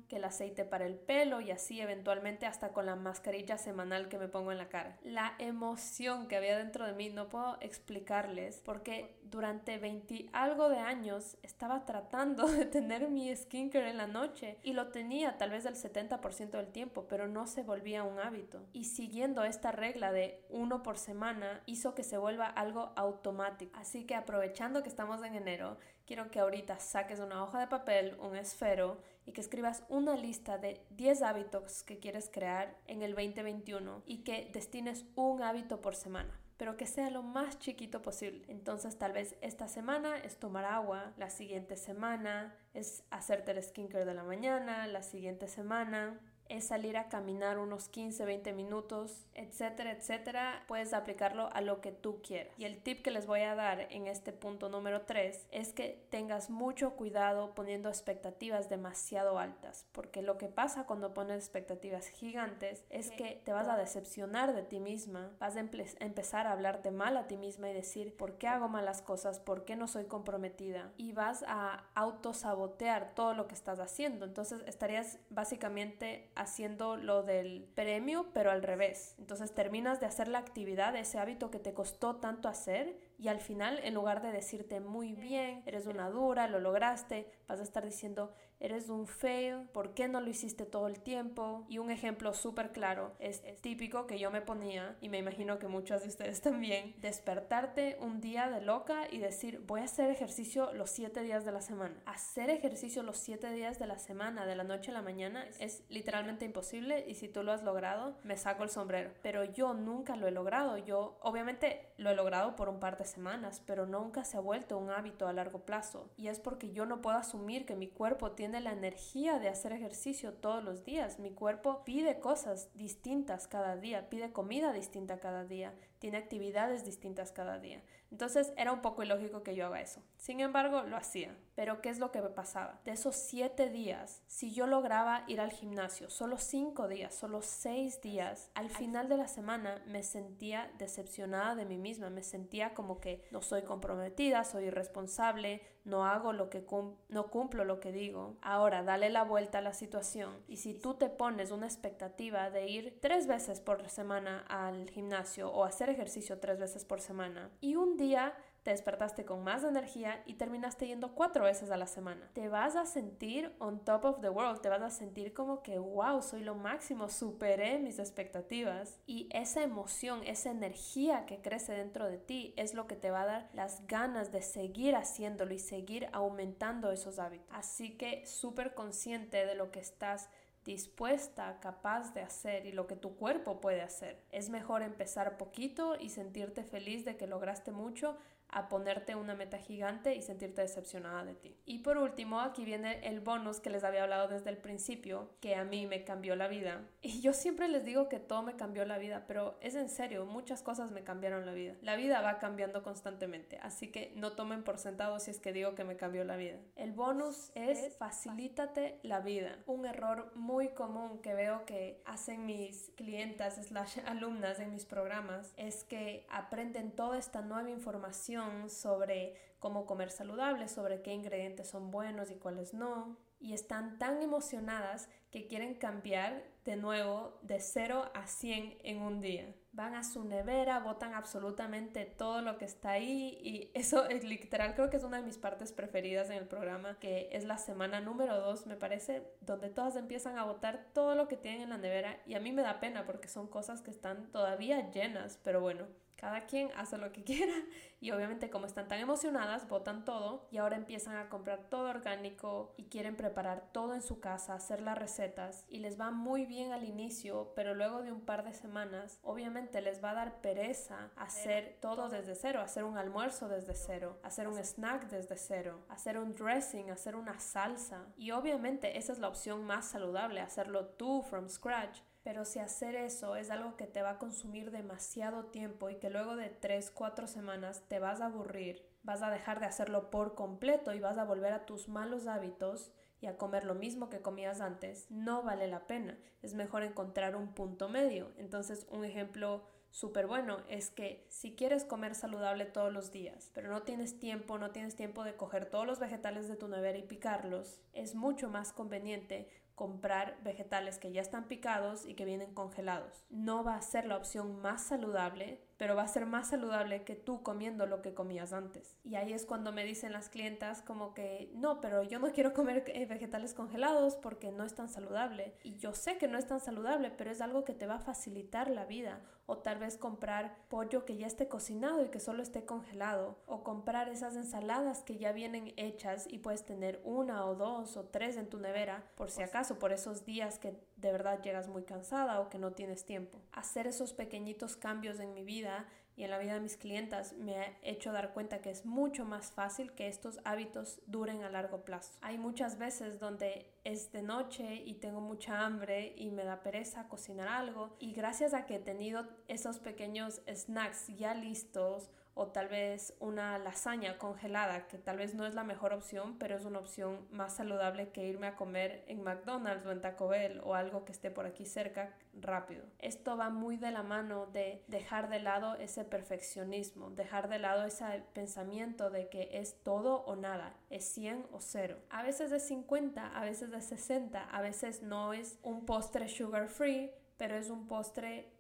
que 0.08 0.18
el 0.18 0.24
aceite 0.24 0.66
para 0.66 0.86
el 0.86 0.96
pelo 0.96 1.42
y 1.42 1.52
así 1.52 1.80
eventualmente 1.80 2.46
hasta 2.46 2.74
con 2.74 2.86
la 2.86 2.96
mascarilla 2.96 3.58
semanal 3.58 4.10
que 4.10 4.18
me 4.18 4.28
pongo 4.28 4.52
en 4.52 4.58
la 4.58 4.70
cara. 4.70 4.98
La 5.04 5.36
emoción 5.40 6.28
que 6.28 6.36
había 6.36 6.58
dentro 6.58 6.86
de 6.86 6.94
mí 6.94 7.10
no 7.10 7.30
puedo 7.30 7.58
explicarles 7.62 8.62
porque 8.64 9.16
durante 9.24 9.78
20 9.78 10.30
algo 10.32 10.70
de 10.70 10.78
años 10.78 11.38
estaba 11.42 11.86
tratando 11.86 12.48
de 12.52 12.66
tener 12.66 13.10
mi 13.10 13.36
skincare 13.36 13.90
en 13.90 13.98
la 13.98 14.08
noche 14.08 14.58
y 14.64 14.74
lo 14.74 14.90
tenía 14.90 15.38
tal 15.38 15.52
vez 15.52 15.64
del 15.64 15.76
70% 15.76 16.52
del 16.52 16.72
tiempo, 16.72 17.08
pero 17.08 17.28
no 17.28 17.48
se 17.48 17.64
volvía 17.64 18.04
un 18.04 18.20
hábito. 18.20 18.66
Y 18.74 18.86
siguiendo 18.86 19.44
esta 19.44 19.72
regla 19.72 20.12
de 20.12 20.44
uno 20.50 20.84
por 20.84 20.98
semana 20.98 21.62
hizo 21.66 21.96
que 21.96 22.04
se 22.04 22.18
vuelva 22.18 22.48
algo 22.48 22.92
automático. 22.96 23.78
Así 23.80 24.06
que 24.06 24.16
aprovechando 24.16 24.84
que 24.84 24.90
estamos 24.90 25.24
en 25.24 25.36
enero, 25.36 25.78
quiero 26.06 26.30
que 26.30 26.40
ahorita 26.40 26.80
saques 26.80 27.20
una 27.20 27.44
hoja 27.44 27.60
de 27.60 27.68
papel, 27.68 28.16
un 28.20 28.36
esfero 28.36 28.98
y 29.26 29.32
que 29.32 29.42
escribas 29.42 29.84
una 29.90 30.16
lista 30.16 30.58
de 30.58 30.82
10 30.92 31.22
hábitos 31.22 31.84
que 31.84 32.00
quieres 32.00 32.30
crear 32.32 32.78
en 32.88 33.02
el 33.02 33.16
2021 33.16 34.04
y 34.06 34.20
que 34.20 34.50
destines 34.54 35.06
un 35.16 35.42
hábito 35.42 35.82
por 35.82 35.96
semana 35.96 36.40
pero 36.58 36.78
que 36.78 36.86
sea 36.86 37.10
lo 37.10 37.24
más 37.24 37.60
chiquito 37.60 38.02
posible. 38.02 38.46
Entonces 38.48 38.98
tal 38.98 39.12
vez 39.12 39.36
esta 39.42 39.68
semana 39.68 40.18
es 40.18 40.38
tomar 40.38 40.64
agua, 40.64 41.12
la 41.18 41.30
siguiente 41.30 41.76
semana 41.76 42.56
es 42.74 43.04
hacerte 43.10 43.52
el 43.52 43.62
skincare 43.62 44.06
de 44.06 44.14
la 44.14 44.24
mañana, 44.24 44.88
la 44.88 45.04
siguiente 45.04 45.48
semana 45.48 46.22
es 46.50 46.68
salir 46.68 46.98
a 46.98 47.10
caminar 47.10 47.58
unos 47.58 47.88
15, 47.88 48.26
20 48.26 48.54
minutos, 48.54 49.26
etcétera, 49.34 49.92
etcétera. 49.92 50.64
Puedes 50.68 50.94
aplicarlo 50.94 51.50
a 51.54 51.62
lo 51.62 51.82
que 51.82 51.92
tú 51.92 52.22
quieras. 52.22 52.54
Y 52.58 52.66
el 52.66 52.82
tip 52.82 53.02
que 53.02 53.12
les 53.12 53.26
voy 53.26 53.42
a 53.42 53.56
dar 53.56 53.88
en 53.92 54.08
este 54.08 54.34
punto 54.34 54.70
número 54.70 55.02
3 55.02 55.48
es 55.52 55.74
que 55.74 56.06
tengas 56.10 56.50
mucho 56.50 56.92
cuidado 56.92 57.54
poniendo 57.56 57.90
expectativas 57.90 58.70
demasiado 58.70 59.40
altas, 59.40 59.86
porque 59.92 60.22
lo 60.22 60.38
que 60.38 60.48
pasa 60.48 60.86
cuando 60.86 61.14
pones 61.14 61.38
expectativas 61.38 62.08
gigantes 62.08 62.84
es 62.90 63.12
que 63.12 63.42
te 63.44 63.54
vas 63.54 63.68
a 63.68 63.78
decepcionar 63.78 64.54
de 64.54 64.64
ti 64.64 64.80
misma, 64.80 65.32
vas 65.40 65.56
a 65.56 65.60
empezar 65.60 66.48
a 66.48 66.52
hablarte 66.52 66.92
mal 66.92 67.18
a 67.18 67.28
ti 67.28 67.38
misma 67.38 67.70
y 67.70 67.74
decir, 67.74 68.16
¿por 68.16 68.38
qué 68.38 68.48
hago 68.48 68.68
malas 68.68 69.02
cosas? 69.02 69.40
¿Por 69.40 69.66
qué 69.66 69.76
no 69.76 69.88
soy 69.88 70.06
comprometida? 70.06 70.92
Y 70.98 71.14
vas 71.14 71.44
a 71.48 71.86
autosabotear 71.96 73.14
todo 73.16 73.34
lo 73.34 73.48
que 73.48 73.56
estás 73.56 73.80
haciendo. 73.80 74.26
Entonces 74.26 74.62
estarías 74.66 75.20
básicamente 75.30 76.32
haciendo 76.36 76.96
lo 76.98 77.24
del 77.24 77.68
premio, 77.76 78.28
pero 78.34 78.52
al 78.52 78.64
revés. 78.64 79.16
Entonces 79.20 79.54
terminas 79.54 80.00
de 80.00 80.06
hacer 80.06 80.28
la 80.28 80.40
actividad, 80.40 80.96
ese 80.96 81.20
hábito 81.20 81.52
que 81.52 81.60
te 81.60 81.74
costó 81.74 82.18
tanto 82.18 82.48
hacer 82.48 82.98
y 83.24 83.30
al 83.30 83.40
final, 83.40 83.80
en 83.84 83.94
lugar 83.94 84.22
de 84.22 84.34
decirte 84.34 84.82
muy 84.82 85.14
bien, 85.14 85.64
eres 85.66 85.88
una 85.88 86.10
dura, 86.10 86.50
lo 86.50 86.60
lograste, 86.60 87.32
vas 87.48 87.62
a 87.62 87.64
estar 87.64 87.86
diciendo, 87.86 88.34
eres 88.60 88.90
un 88.90 89.08
fail, 89.08 89.70
¿por 89.72 89.94
qué 89.94 90.10
no 90.10 90.20
lo 90.20 90.30
hiciste 90.30 90.66
todo 90.66 90.88
el 90.88 91.00
tiempo? 91.00 91.66
Y 91.70 91.78
un 91.78 91.90
ejemplo 91.90 92.34
súper 92.34 92.74
claro 92.74 93.14
es, 93.20 93.42
típico 93.62 94.08
que 94.08 94.20
yo 94.20 94.30
me 94.30 94.42
ponía, 94.42 94.98
y 95.00 95.08
me 95.08 95.20
imagino 95.20 95.58
que 95.58 95.70
muchas 95.70 96.02
de 96.02 96.10
ustedes 96.10 96.42
también, 96.42 96.96
despertarte 96.98 97.96
un 98.02 98.20
día 98.20 98.50
de 98.50 98.60
loca 98.60 99.08
y 99.10 99.20
decir, 99.20 99.62
voy 99.68 99.80
a 99.80 99.86
hacer 99.86 100.10
ejercicio 100.10 100.74
los 100.74 100.90
siete 100.90 101.24
días 101.24 101.46
de 101.46 101.54
la 101.54 101.62
semana. 101.62 101.96
Hacer 102.06 102.50
ejercicio 102.50 103.04
los 103.04 103.16
siete 103.16 103.52
días 103.52 103.80
de 103.80 103.88
la 103.88 104.00
semana, 104.00 104.46
de 104.46 104.58
la 104.58 104.66
noche 104.66 104.92
a 104.92 104.96
la 104.96 105.02
mañana, 105.02 105.48
es 105.60 105.86
literalmente 105.88 106.44
imposible 106.44 107.06
y 107.08 107.16
si 107.16 107.30
tú 107.30 107.42
lo 107.42 107.54
has 107.54 107.64
logrado, 107.64 108.18
me 108.24 108.36
saco 108.36 108.64
el 108.64 108.70
sombrero. 108.70 109.12
Pero 109.22 109.46
yo 109.46 109.74
nunca 109.74 110.18
lo 110.18 110.28
he 110.28 110.32
logrado. 110.32 110.78
Yo, 110.78 111.18
obviamente, 111.22 111.94
lo 111.96 112.10
he 112.10 112.16
logrado 112.16 112.58
por 112.58 112.68
un 112.68 112.82
par 112.82 112.98
de 112.98 113.13
semanas, 113.14 113.62
pero 113.66 113.86
nunca 113.86 114.26
se 114.26 114.38
ha 114.38 114.42
vuelto 114.42 114.78
un 114.78 114.90
hábito 114.90 115.28
a 115.28 115.34
largo 115.34 115.60
plazo. 115.60 116.10
Y 116.18 116.28
es 116.28 116.40
porque 116.40 116.72
yo 116.72 116.86
no 116.86 117.02
puedo 117.02 117.18
asumir 117.18 117.66
que 117.66 117.76
mi 117.76 117.88
cuerpo 117.88 118.32
tiene 118.32 118.60
la 118.60 118.74
energía 118.74 119.40
de 119.40 119.50
hacer 119.50 119.72
ejercicio 119.72 120.34
todos 120.34 120.64
los 120.64 120.84
días. 120.84 121.20
Mi 121.20 121.32
cuerpo 121.32 121.84
pide 121.86 122.20
cosas 122.20 122.70
distintas 122.76 123.48
cada 123.48 123.76
día, 123.78 124.10
pide 124.10 124.32
comida 124.32 124.74
distinta 124.74 125.20
cada 125.20 125.46
día, 125.46 125.74
tiene 126.04 126.18
actividades 126.18 126.84
distintas 126.84 127.32
cada 127.32 127.60
día. 127.60 127.82
Entonces 128.12 128.52
era 128.58 128.74
un 128.74 128.82
poco 128.82 129.04
ilógico 129.04 129.42
que 129.42 129.56
yo 129.56 129.68
haga 129.68 129.80
eso. 129.80 130.04
Sin 130.18 130.42
embargo, 130.42 130.84
lo 130.84 130.98
hacía. 130.98 131.34
Pero 131.56 131.80
¿qué 131.80 131.88
es 131.88 131.98
lo 131.98 132.12
que 132.12 132.22
me 132.22 132.28
pasaba? 132.28 132.82
De 132.84 132.92
esos 132.92 133.16
siete 133.16 133.70
días, 133.70 134.22
si 134.28 134.52
yo 134.52 134.68
lograba 134.68 135.24
ir 135.28 135.40
al 135.40 135.54
gimnasio 135.54 136.10
solo 136.10 136.38
cinco 136.38 136.90
días, 136.90 137.16
solo 137.16 137.42
seis 137.42 138.02
días, 138.02 138.52
al 138.54 138.70
final 138.70 139.08
de 139.08 139.16
la 139.16 139.30
semana 139.30 139.82
me 139.88 140.04
sentía 140.04 140.70
decepcionada 140.78 141.56
de 141.56 141.64
mí 141.64 141.78
misma. 141.78 142.10
Me 142.10 142.22
sentía 142.22 142.74
como 142.74 143.00
que 143.00 143.24
no 143.32 143.42
soy 143.42 143.62
comprometida, 143.62 144.44
soy 144.44 144.66
irresponsable, 144.66 145.62
no 145.86 146.06
hago 146.06 146.32
lo 146.32 146.50
que 146.50 146.66
no 147.10 147.28
cumplo 147.28 147.66
lo 147.66 147.80
que 147.80 147.92
digo. 147.92 148.38
Ahora, 148.42 148.84
dale 148.84 149.10
la 149.10 149.24
vuelta 149.24 149.58
a 149.58 149.62
la 149.62 149.74
situación. 149.74 150.34
Y 150.48 150.58
si 150.58 150.74
tú 150.74 150.94
te 150.96 151.10
pones 151.10 151.52
una 151.52 151.66
expectativa 151.66 152.50
de 152.50 152.68
ir 152.70 153.00
tres 153.02 153.28
veces 153.28 153.60
por 153.60 153.90
semana 153.90 154.46
al 154.48 154.90
gimnasio 154.90 155.52
o 155.52 155.66
hacer 155.66 155.90
ejercicio 155.90 156.40
tres 156.40 156.60
veces 156.60 156.86
por 156.86 157.02
semana 157.02 157.52
y 157.60 157.76
un 157.76 157.98
día 157.98 158.34
te 158.64 158.72
despertaste 158.72 159.26
con 159.26 159.44
más 159.44 159.64
energía 159.64 160.24
y 160.26 160.36
terminaste 160.36 160.88
yendo 160.88 161.14
cuatro 161.14 161.44
veces 161.44 161.70
a 161.70 161.78
la 161.78 161.86
semana. 161.86 162.30
Te 162.34 162.48
vas 162.48 162.76
a 162.76 162.86
sentir 162.86 163.54
on 163.60 163.84
top 163.84 164.06
of 164.06 164.22
the 164.22 164.30
world, 164.30 164.62
te 164.62 164.70
vas 164.70 164.82
a 164.82 164.90
sentir 164.90 165.34
como 165.34 165.62
que, 165.62 165.78
wow, 165.78 166.22
soy 166.22 166.44
lo 166.44 166.56
máximo, 166.56 167.10
superé 167.10 167.80
mis 167.80 168.00
expectativas. 168.00 169.00
Y 169.06 169.28
esa 169.32 169.64
emoción, 169.64 170.22
esa 170.24 170.52
energía 170.52 171.26
que 171.26 171.42
crece 171.42 171.74
dentro 171.74 172.08
de 172.08 172.18
ti 172.18 172.54
es 172.56 172.74
lo 172.74 172.88
que 172.88 172.96
te 172.96 173.12
va 173.12 173.24
a 173.24 173.28
dar 173.28 173.50
las 173.54 173.86
ganas 173.88 174.32
de 174.32 174.42
seguir 174.42 174.96
haciéndolo 174.96 175.54
y 175.54 175.60
seguir 175.60 176.08
aumentando 176.14 176.92
esos 176.92 177.20
hábitos. 177.20 177.48
Así 177.52 177.98
que 177.98 178.26
súper 178.26 178.74
consciente 178.74 179.46
de 179.46 179.56
lo 179.56 179.72
que 179.72 179.82
estás 179.82 180.30
dispuesta, 180.64 181.60
capaz 181.60 182.14
de 182.14 182.22
hacer 182.22 182.66
y 182.66 182.72
lo 182.72 182.88
que 182.88 182.96
tu 182.96 183.16
cuerpo 183.16 183.60
puede 183.60 183.82
hacer. 183.82 184.24
Es 184.32 184.50
mejor 184.50 184.82
empezar 184.82 185.38
poquito 185.38 185.96
y 186.00 186.10
sentirte 186.10 186.64
feliz 186.64 187.04
de 187.04 187.18
que 187.18 187.28
lograste 187.28 187.72
mucho 187.72 188.18
a 188.50 188.70
ponerte 188.70 189.16
una 189.16 189.36
meta 189.36 189.58
gigante 189.58 190.16
y 190.16 190.22
sentirte 190.22 190.62
decepcionada 190.62 191.26
de 191.26 191.34
ti. 191.34 191.58
Y 191.66 191.80
por 191.80 191.98
último, 191.98 192.40
aquí 192.40 192.64
viene 192.64 193.08
el 193.08 193.20
bonus 193.20 193.60
que 193.60 193.70
les 193.70 193.84
había 193.84 194.04
hablado 194.04 194.28
desde 194.28 194.50
el 194.50 194.58
principio, 194.58 195.30
que 195.40 195.56
a 195.56 195.64
mí 195.64 195.88
me 195.88 196.04
cambió 196.04 196.36
la 196.36 196.48
vida. 196.48 196.82
Y 197.02 197.22
yo 197.22 197.34
siempre 197.34 197.68
les 197.68 197.84
digo 197.84 198.10
que 198.10 198.20
todo 198.20 198.44
me 198.44 198.56
cambió 198.56 198.86
la 198.86 198.98
vida, 198.98 199.26
pero 199.28 199.58
es 199.62 199.76
en 199.76 199.90
serio, 199.90 200.26
muchas 200.26 200.62
cosas 200.62 200.92
me 200.92 201.04
cambiaron 201.04 201.46
la 201.46 201.54
vida. 201.54 201.76
La 201.82 201.96
vida 201.96 202.22
va 202.22 202.40
cambiando 202.40 202.84
constantemente, 202.84 203.60
así 203.62 203.92
que 203.92 204.14
no 204.16 204.34
tomen 204.34 204.64
por 204.64 204.78
sentado 204.78 205.20
si 205.20 205.32
es 205.32 205.40
que 205.40 205.54
digo 205.54 205.76
que 205.76 205.84
me 205.84 205.98
cambió 205.98 206.24
la 206.24 206.36
vida. 206.36 206.58
El 206.76 206.92
bonus 206.92 207.52
es 207.56 207.96
facilítate 207.98 209.00
la 209.04 209.20
vida. 209.20 209.58
Un 209.66 209.86
error 209.86 210.32
muy 210.36 210.70
común 210.70 211.20
que 211.22 211.34
veo 211.34 211.66
que 211.66 212.02
hacen 212.06 212.46
mis 212.46 212.92
clientas 212.96 213.56
slash 213.56 214.00
alumnas 214.06 214.60
en 214.60 214.72
mis 214.72 214.86
programas 214.86 215.54
es 215.58 215.84
que 215.84 216.26
aprenden 216.30 216.92
toda 216.92 217.18
esta 217.18 217.42
nueva 217.42 217.70
información 217.70 218.43
sobre 218.70 219.36
cómo 219.60 219.86
comer 219.86 220.12
saludable, 220.12 220.68
sobre 220.68 221.02
qué 221.02 221.14
ingredientes 221.14 221.70
son 221.70 221.90
buenos 221.90 222.30
y 222.32 222.36
cuáles 222.36 222.74
no. 222.74 223.18
Y 223.40 223.54
están 223.54 223.98
tan 223.98 224.22
emocionadas 224.22 225.08
que 225.32 225.48
quieren 225.48 225.76
cambiar 225.76 226.44
de 226.66 226.76
nuevo 226.76 227.40
de 227.42 227.60
0 227.60 228.12
a 228.14 228.28
100 228.28 228.78
en 228.84 229.02
un 229.02 229.22
día. 229.22 229.54
Van 229.72 229.96
a 229.96 230.04
su 230.04 230.24
nevera, 230.26 230.80
botan 230.80 231.14
absolutamente 231.14 232.06
todo 232.06 232.42
lo 232.42 232.58
que 232.58 232.66
está 232.66 232.92
ahí 232.92 233.40
y 233.42 233.72
eso 233.74 234.06
es 234.08 234.24
literal 234.24 234.76
creo 234.76 234.90
que 234.90 234.98
es 234.98 235.04
una 235.04 235.18
de 235.18 235.24
mis 235.24 235.38
partes 235.38 235.72
preferidas 235.74 236.30
en 236.30 236.38
el 236.38 236.48
programa, 236.48 237.00
que 237.00 237.30
es 237.32 237.46
la 237.46 237.58
semana 237.58 238.02
número 238.02 238.40
2 238.40 238.68
me 238.68 238.76
parece, 238.76 239.24
donde 239.42 239.70
todas 239.70 239.96
empiezan 239.96 240.38
a 240.38 240.44
botar 240.44 240.88
todo 240.94 241.16
lo 241.16 241.28
que 241.28 241.38
tienen 241.38 241.62
en 241.62 241.70
la 241.70 241.78
nevera 241.78 242.22
y 242.26 242.36
a 242.36 242.40
mí 242.40 242.52
me 242.52 242.62
da 242.62 242.80
pena 242.80 243.06
porque 243.06 243.28
son 243.28 243.48
cosas 243.48 243.82
que 243.82 243.92
están 243.92 244.32
todavía 244.32 244.92
llenas, 244.92 245.40
pero 245.44 245.62
bueno, 245.62 245.88
cada 246.24 246.46
quien 246.46 246.70
hace 246.78 246.98
lo 246.98 247.12
que 247.12 247.22
quiera. 247.26 247.54
Y 248.00 248.12
obviamente 248.12 248.50
como 248.50 248.66
están 248.66 248.88
tan 248.88 249.00
emocionadas, 249.00 249.68
botan 249.68 250.06
todo 250.06 250.48
y 250.52 250.58
ahora 250.58 250.78
empiezan 250.78 251.18
a 251.18 251.28
comprar 251.28 251.70
todo 251.70 251.90
orgánico 251.90 252.74
y 252.78 252.86
quieren 252.86 253.18
preparar 253.18 253.72
todo 253.74 253.94
en 253.94 254.02
su 254.02 254.22
casa, 254.22 254.54
hacer 254.54 254.82
las 254.82 254.98
recetas 254.98 255.66
y 255.68 255.80
les 255.80 256.00
va 256.00 256.12
muy 256.12 256.46
bien 256.46 256.72
al 256.72 256.86
inicio, 256.86 257.52
pero 257.58 257.76
luego 257.76 258.02
de 258.02 258.14
un 258.14 258.22
par 258.22 258.46
de 258.46 258.54
semanas, 258.54 259.20
obviamente 259.22 259.82
les 259.82 260.02
va 260.02 260.12
a 260.12 260.16
dar 260.16 260.42
pereza 260.42 261.12
hacer 261.18 261.78
todo 261.82 262.08
desde 262.08 262.36
cero, 262.36 262.62
hacer 262.62 262.86
un 262.86 262.98
almuerzo 262.98 263.50
desde 263.50 263.74
cero, 263.74 264.18
hacer 264.24 264.48
un 264.48 264.58
snack 264.58 265.10
desde 265.10 265.36
cero, 265.36 265.86
hacer 265.90 266.18
un 266.18 266.36
dressing, 266.36 266.90
hacer 266.90 267.18
una 267.18 267.38
salsa. 267.40 268.06
Y 268.16 268.32
obviamente 268.32 268.98
esa 268.98 269.12
es 269.12 269.20
la 269.20 269.28
opción 269.28 269.66
más 269.66 269.86
saludable, 269.86 270.40
hacerlo 270.40 270.86
tú 270.86 271.22
from 271.22 271.50
scratch 271.50 272.00
Pero 272.24 272.46
si 272.46 272.60
hacer 272.60 272.96
eso 272.96 273.36
es 273.36 273.52
algo 273.52 273.76
que 273.76 273.86
te 273.86 274.02
va 274.02 274.12
a 274.12 274.18
consumir 274.18 274.72
demasiado 274.72 275.46
tiempo 275.46 275.90
y 275.90 275.96
que 275.96 276.10
luego 276.10 276.36
de 276.36 276.50
3, 276.50 276.92
4 276.92 277.28
semanas 277.28 277.84
te 277.88 278.00
vas 278.00 278.22
a 278.22 278.28
aburrir, 278.28 278.86
vas 279.04 279.22
a 279.22 279.30
dejar 279.30 279.60
de 279.60 279.66
hacerlo 279.66 280.10
por 280.10 280.34
completo 280.36 280.94
y 280.94 281.00
vas 281.00 281.18
a 281.18 281.26
volver 281.26 281.54
a 281.54 281.66
tus 281.66 281.90
malos 281.90 282.28
hábitos 282.28 282.94
y 283.20 283.28
a 283.28 283.38
comer 283.38 283.64
lo 283.64 283.76
mismo 283.76 284.10
que 284.10 284.22
comías 284.22 284.60
antes, 284.60 285.10
no 285.10 285.44
vale 285.44 285.68
la 285.68 285.88
pena. 285.88 286.18
Es 286.42 286.56
mejor 286.56 286.84
encontrar 286.84 287.36
un 287.36 287.54
punto 287.54 287.88
medio. 287.88 288.32
Entonces, 288.38 288.86
un 288.90 289.06
ejemplo 289.06 289.64
súper 289.92 290.28
bueno 290.28 290.58
es 290.68 290.90
que 290.90 291.26
si 291.30 291.56
quieres 291.56 291.86
comer 291.86 292.16
saludable 292.16 292.66
todos 292.66 292.92
los 292.92 293.12
días, 293.12 293.52
pero 293.54 293.70
no 293.70 293.84
tienes 293.84 294.20
tiempo, 294.20 294.58
no 294.58 294.72
tienes 294.72 294.96
tiempo 294.96 295.24
de 295.24 295.36
coger 295.36 295.70
todos 295.70 295.86
los 295.86 296.00
vegetales 296.00 296.48
de 296.48 296.56
tu 296.56 296.68
nevera 296.68 296.98
y 296.98 297.04
picarlos, 297.04 297.80
es 297.94 298.16
mucho 298.16 298.50
más 298.50 298.74
conveniente 298.74 299.50
comprar 299.76 300.38
vegetales 300.44 301.00
que 301.00 301.12
ya 301.12 301.22
están 301.22 301.48
picados 301.48 302.06
y 302.06 302.14
que 302.14 302.26
vienen 302.26 302.54
congelados. 302.54 303.26
No 303.30 303.64
va 303.64 303.76
a 303.76 303.82
ser 303.82 304.06
la 304.06 304.18
opción 304.18 304.62
más 304.62 304.84
saludable, 304.84 305.62
pero 305.84 305.98
va 305.98 306.04
a 306.04 306.08
ser 306.08 306.26
más 306.26 306.48
saludable 306.48 307.04
que 307.04 307.18
tú 307.18 307.44
comiendo 307.44 307.86
lo 307.86 308.02
que 308.02 308.14
comías 308.14 308.54
antes. 308.54 308.96
Y 309.04 309.16
ahí 309.16 309.34
es 309.34 309.46
cuando 309.46 309.74
me 309.74 309.84
dicen 309.84 310.14
las 310.14 310.30
clientas 310.30 310.82
como 310.82 311.14
que 311.14 311.52
no, 311.56 311.82
pero 311.82 312.04
yo 312.04 312.20
no 312.20 312.32
quiero 312.32 312.54
comer 312.54 312.86
eh, 312.88 313.06
vegetales 313.06 313.54
congelados 313.54 314.16
porque 314.16 314.50
no 314.54 314.64
es 314.64 314.76
tan 314.76 314.88
saludable. 314.88 315.56
Y 315.62 315.76
yo 315.76 315.94
sé 315.94 316.18
que 316.18 316.30
no 316.30 316.38
es 316.38 316.48
tan 316.48 316.62
saludable, 316.62 317.12
pero 317.12 317.32
es 317.32 317.42
algo 317.42 317.66
que 317.66 317.74
te 317.74 317.86
va 317.86 317.96
a 317.96 318.00
facilitar 318.00 318.70
la 318.70 318.86
vida. 318.86 319.20
O 319.46 319.58
tal 319.58 319.78
vez 319.78 319.98
comprar 319.98 320.56
pollo 320.70 321.04
que 321.04 321.18
ya 321.18 321.28
esté 321.28 321.50
cocinado 321.50 322.02
y 322.06 322.08
que 322.08 322.22
solo 322.22 322.44
esté 322.44 322.64
congelado. 322.64 323.44
O 323.46 323.66
comprar 323.66 324.08
esas 324.08 324.38
ensaladas 324.38 325.04
que 325.04 325.18
ya 325.18 325.34
vienen 325.34 325.74
hechas 325.76 326.28
y 326.30 326.38
puedes 326.38 326.64
tener 326.64 327.02
una 327.04 327.44
o 327.44 327.56
dos 327.56 327.98
o 327.98 328.06
tres 328.06 328.38
en 328.38 328.48
tu 328.48 328.58
nevera 328.58 329.04
por 329.16 329.30
si 329.30 329.44
acaso, 329.44 329.80
por 329.80 329.92
esos 329.92 330.24
días 330.24 330.60
que 330.60 330.80
de 331.04 331.12
verdad 331.12 331.42
llegas 331.44 331.68
muy 331.68 331.84
cansada 331.84 332.40
o 332.40 332.50
que 332.50 332.58
no 332.58 332.72
tienes 332.72 333.06
tiempo. 333.06 333.42
Hacer 333.52 333.88
esos 333.88 334.14
pequeñitos 334.14 334.78
cambios 334.78 335.20
en 335.20 335.34
mi 335.34 335.44
vida 335.44 335.86
y 336.16 336.24
en 336.24 336.30
la 336.30 336.38
vida 336.38 336.54
de 336.54 336.62
mis 336.62 336.78
clientas 336.78 337.34
me 337.34 337.58
ha 337.58 337.78
hecho 337.82 338.12
dar 338.12 338.34
cuenta 338.34 338.62
que 338.62 338.70
es 338.70 338.86
mucho 338.86 339.26
más 339.26 339.52
fácil 339.52 339.94
que 339.94 340.08
estos 340.08 340.40
hábitos 340.46 341.02
duren 341.08 341.44
a 341.44 341.50
largo 341.50 341.84
plazo. 341.84 342.18
Hay 342.22 342.38
muchas 342.38 342.78
veces 342.78 343.20
donde 343.20 343.68
es 343.84 344.12
de 344.12 344.22
noche 344.22 344.76
y 344.86 344.96
tengo 344.96 345.20
mucha 345.20 345.66
hambre 345.66 346.14
y 346.16 346.32
me 346.32 346.46
da 346.46 346.62
pereza 346.62 347.10
cocinar 347.10 347.50
algo 347.50 347.96
y 348.00 348.14
gracias 348.14 348.54
a 348.54 348.66
que 348.66 348.76
he 348.76 348.80
tenido 348.80 349.28
esos 349.48 349.80
pequeños 349.80 350.42
snacks 350.48 351.08
ya 351.18 351.34
listos 351.34 352.10
o 352.36 352.48
tal 352.48 352.68
vez 352.68 353.14
una 353.20 353.58
lasaña 353.60 354.18
congelada, 354.18 354.88
que 354.88 354.98
tal 354.98 355.18
vez 355.18 355.36
no 355.36 355.46
es 355.46 355.54
la 355.54 355.64
mejor 355.64 355.94
opción, 355.94 356.38
pero 356.40 356.56
es 356.56 356.66
una 356.66 356.80
opción 356.80 357.28
más 357.32 357.56
saludable 357.56 358.10
que 358.10 358.26
irme 358.26 358.48
a 358.48 358.56
comer 358.56 359.04
en 359.08 359.24
McDonald's 359.24 359.86
o 359.86 359.92
en 359.92 360.02
Taco 360.02 360.28
Bell 360.28 360.60
o 360.64 360.74
algo 360.74 361.06
que 361.06 361.12
esté 361.12 361.30
por 361.30 361.46
aquí 361.46 361.66
cerca 361.66 362.16
rápido. 362.34 362.86
Esto 363.00 363.38
va 363.38 363.50
muy 363.50 363.78
de 363.78 363.92
la 363.92 364.04
mano 364.04 364.48
de 364.48 364.84
dejar 364.88 365.30
de 365.30 365.40
lado 365.40 365.76
ese 365.76 366.04
perfeccionismo, 366.04 367.12
dejar 367.12 367.50
de 367.50 367.60
lado 367.60 367.86
ese 367.86 368.24
pensamiento 368.34 369.10
de 369.10 369.30
que 369.30 369.50
es 369.54 369.84
todo 369.84 370.24
o 370.26 370.36
nada, 370.36 370.76
es 370.90 371.06
100 371.06 371.48
o 371.52 371.60
0. 371.60 371.98
A 372.10 372.24
veces 372.24 372.52
es 372.52 372.68
50, 372.68 373.28
a 373.28 373.44
veces 373.44 373.72
es 373.72 373.86
60, 373.86 374.44
a 374.44 374.62
veces 374.62 375.04
no 375.04 375.34
es 375.34 375.60
un 375.62 375.86
postre 375.86 376.28
sugar 376.28 376.68
free, 376.68 377.12
pero 377.38 377.56
es 377.56 377.70
un 377.70 377.88
postre 377.88 378.54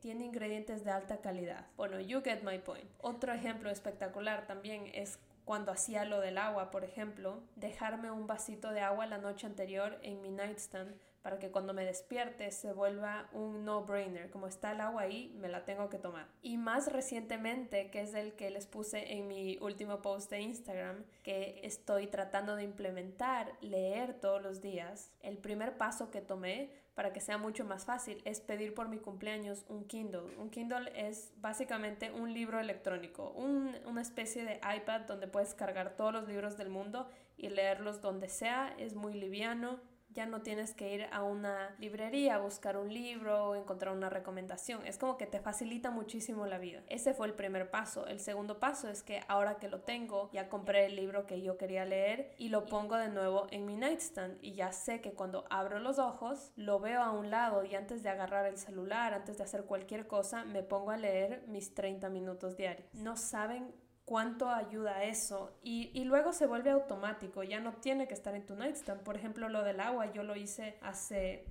tiene 0.00 0.24
ingredientes 0.24 0.84
de 0.84 0.90
alta 0.90 1.20
calidad. 1.20 1.66
Bueno, 1.76 2.00
you 2.00 2.22
get 2.22 2.42
my 2.42 2.58
point. 2.58 2.88
Otro 2.98 3.32
ejemplo 3.32 3.70
espectacular 3.70 4.46
también 4.46 4.90
es 4.94 5.18
cuando 5.44 5.72
hacía 5.72 6.04
lo 6.04 6.20
del 6.20 6.38
agua, 6.38 6.70
por 6.70 6.84
ejemplo, 6.84 7.42
dejarme 7.56 8.10
un 8.10 8.26
vasito 8.26 8.70
de 8.70 8.80
agua 8.80 9.06
la 9.06 9.18
noche 9.18 9.46
anterior 9.46 9.98
en 10.02 10.22
mi 10.22 10.30
nightstand 10.30 10.94
para 11.22 11.38
que 11.38 11.50
cuando 11.50 11.74
me 11.74 11.84
despierte 11.84 12.50
se 12.50 12.72
vuelva 12.72 13.28
un 13.32 13.64
no-brainer. 13.64 14.30
Como 14.30 14.46
está 14.46 14.72
el 14.72 14.80
agua 14.80 15.02
ahí, 15.02 15.34
me 15.38 15.48
la 15.48 15.64
tengo 15.64 15.90
que 15.90 15.98
tomar. 15.98 16.28
Y 16.42 16.56
más 16.56 16.90
recientemente, 16.90 17.90
que 17.90 18.00
es 18.00 18.14
el 18.14 18.34
que 18.34 18.50
les 18.50 18.66
puse 18.66 19.12
en 19.12 19.28
mi 19.28 19.58
último 19.60 20.00
post 20.00 20.30
de 20.30 20.40
Instagram, 20.40 21.04
que 21.22 21.60
estoy 21.62 22.06
tratando 22.06 22.56
de 22.56 22.64
implementar, 22.64 23.52
leer 23.60 24.14
todos 24.14 24.42
los 24.42 24.62
días, 24.62 25.12
el 25.20 25.36
primer 25.36 25.76
paso 25.76 26.10
que 26.10 26.20
tomé 26.20 26.70
para 27.00 27.14
que 27.14 27.20
sea 27.22 27.38
mucho 27.38 27.64
más 27.64 27.86
fácil 27.86 28.20
es 28.26 28.42
pedir 28.42 28.74
por 28.74 28.90
mi 28.90 28.98
cumpleaños 28.98 29.64
un 29.70 29.86
Kindle. 29.86 30.36
Un 30.36 30.50
Kindle 30.50 30.92
es 30.94 31.32
básicamente 31.38 32.12
un 32.12 32.34
libro 32.34 32.60
electrónico, 32.60 33.32
una 33.86 34.02
especie 34.02 34.44
de 34.44 34.60
iPad 34.76 35.06
donde 35.08 35.26
puedes 35.26 35.54
cargar 35.54 35.96
todos 35.96 36.12
los 36.12 36.28
libros 36.28 36.58
del 36.58 36.68
mundo 36.68 37.08
y 37.38 37.48
leerlos 37.48 38.02
donde 38.02 38.28
sea. 38.28 38.74
Es 38.76 38.94
muy 38.94 39.14
liviano, 39.14 39.80
ya 40.14 40.26
no 40.26 40.42
tienes 40.42 40.74
que 40.74 40.94
ir 40.94 41.06
a 41.12 41.22
una 41.22 41.74
librería 41.78 42.36
a 42.36 42.38
buscar 42.38 42.76
un 42.76 42.92
libro 42.92 43.48
o 43.48 43.54
encontrar 43.54 43.94
una 43.94 44.10
recomendación. 44.10 44.84
Es 44.86 44.98
como 44.98 45.16
que 45.16 45.26
te 45.26 45.40
facilita 45.40 45.90
muchísimo 45.90 46.46
la 46.46 46.58
vida. 46.58 46.82
Ese 46.88 47.14
fue 47.14 47.26
el 47.26 47.34
primer 47.34 47.70
paso. 47.70 48.06
El 48.06 48.20
segundo 48.20 48.58
paso 48.58 48.88
es 48.88 49.02
que 49.02 49.20
ahora 49.28 49.58
que 49.58 49.68
lo 49.68 49.80
tengo, 49.80 50.30
ya 50.32 50.48
compré 50.48 50.86
el 50.86 50.96
libro 50.96 51.26
que 51.26 51.42
yo 51.42 51.56
quería 51.56 51.84
leer 51.84 52.34
y 52.38 52.48
lo 52.48 52.66
pongo 52.66 52.96
de 52.96 53.08
nuevo 53.08 53.46
en 53.50 53.66
mi 53.66 53.76
nightstand 53.76 54.38
y 54.42 54.52
ya 54.54 54.72
sé 54.72 55.00
que 55.00 55.12
cuando 55.12 55.44
abro 55.50 55.78
los 55.78 55.98
ojos, 55.98 56.52
lo 56.56 56.80
veo 56.80 57.02
a 57.02 57.12
un 57.12 57.30
lado 57.30 57.64
y 57.64 57.74
antes 57.74 58.02
de 58.02 58.08
agarrar 58.08 58.46
el 58.46 58.58
celular, 58.58 59.14
antes 59.14 59.38
de 59.38 59.44
hacer 59.44 59.64
cualquier 59.64 60.06
cosa, 60.06 60.44
me 60.44 60.62
pongo 60.62 60.90
a 60.90 60.96
leer 60.96 61.44
mis 61.46 61.74
30 61.74 62.08
minutos 62.08 62.56
diarios. 62.56 62.88
No 62.94 63.16
saben 63.16 63.72
cuánto 64.10 64.50
ayuda 64.50 65.04
eso 65.04 65.52
y, 65.62 65.92
y, 65.94 66.02
luego 66.02 66.32
se 66.32 66.48
vuelve 66.48 66.70
automático, 66.70 67.44
ya 67.44 67.60
no 67.60 67.74
tiene 67.74 68.08
que 68.08 68.14
estar 68.14 68.34
en 68.34 68.44
tu 68.44 68.56
nightstand. 68.56 69.02
Por 69.04 69.14
ejemplo, 69.14 69.48
lo 69.48 69.62
del 69.62 69.78
agua 69.78 70.12
yo 70.12 70.24
lo 70.24 70.34
hice 70.34 70.76
hace 70.82 71.46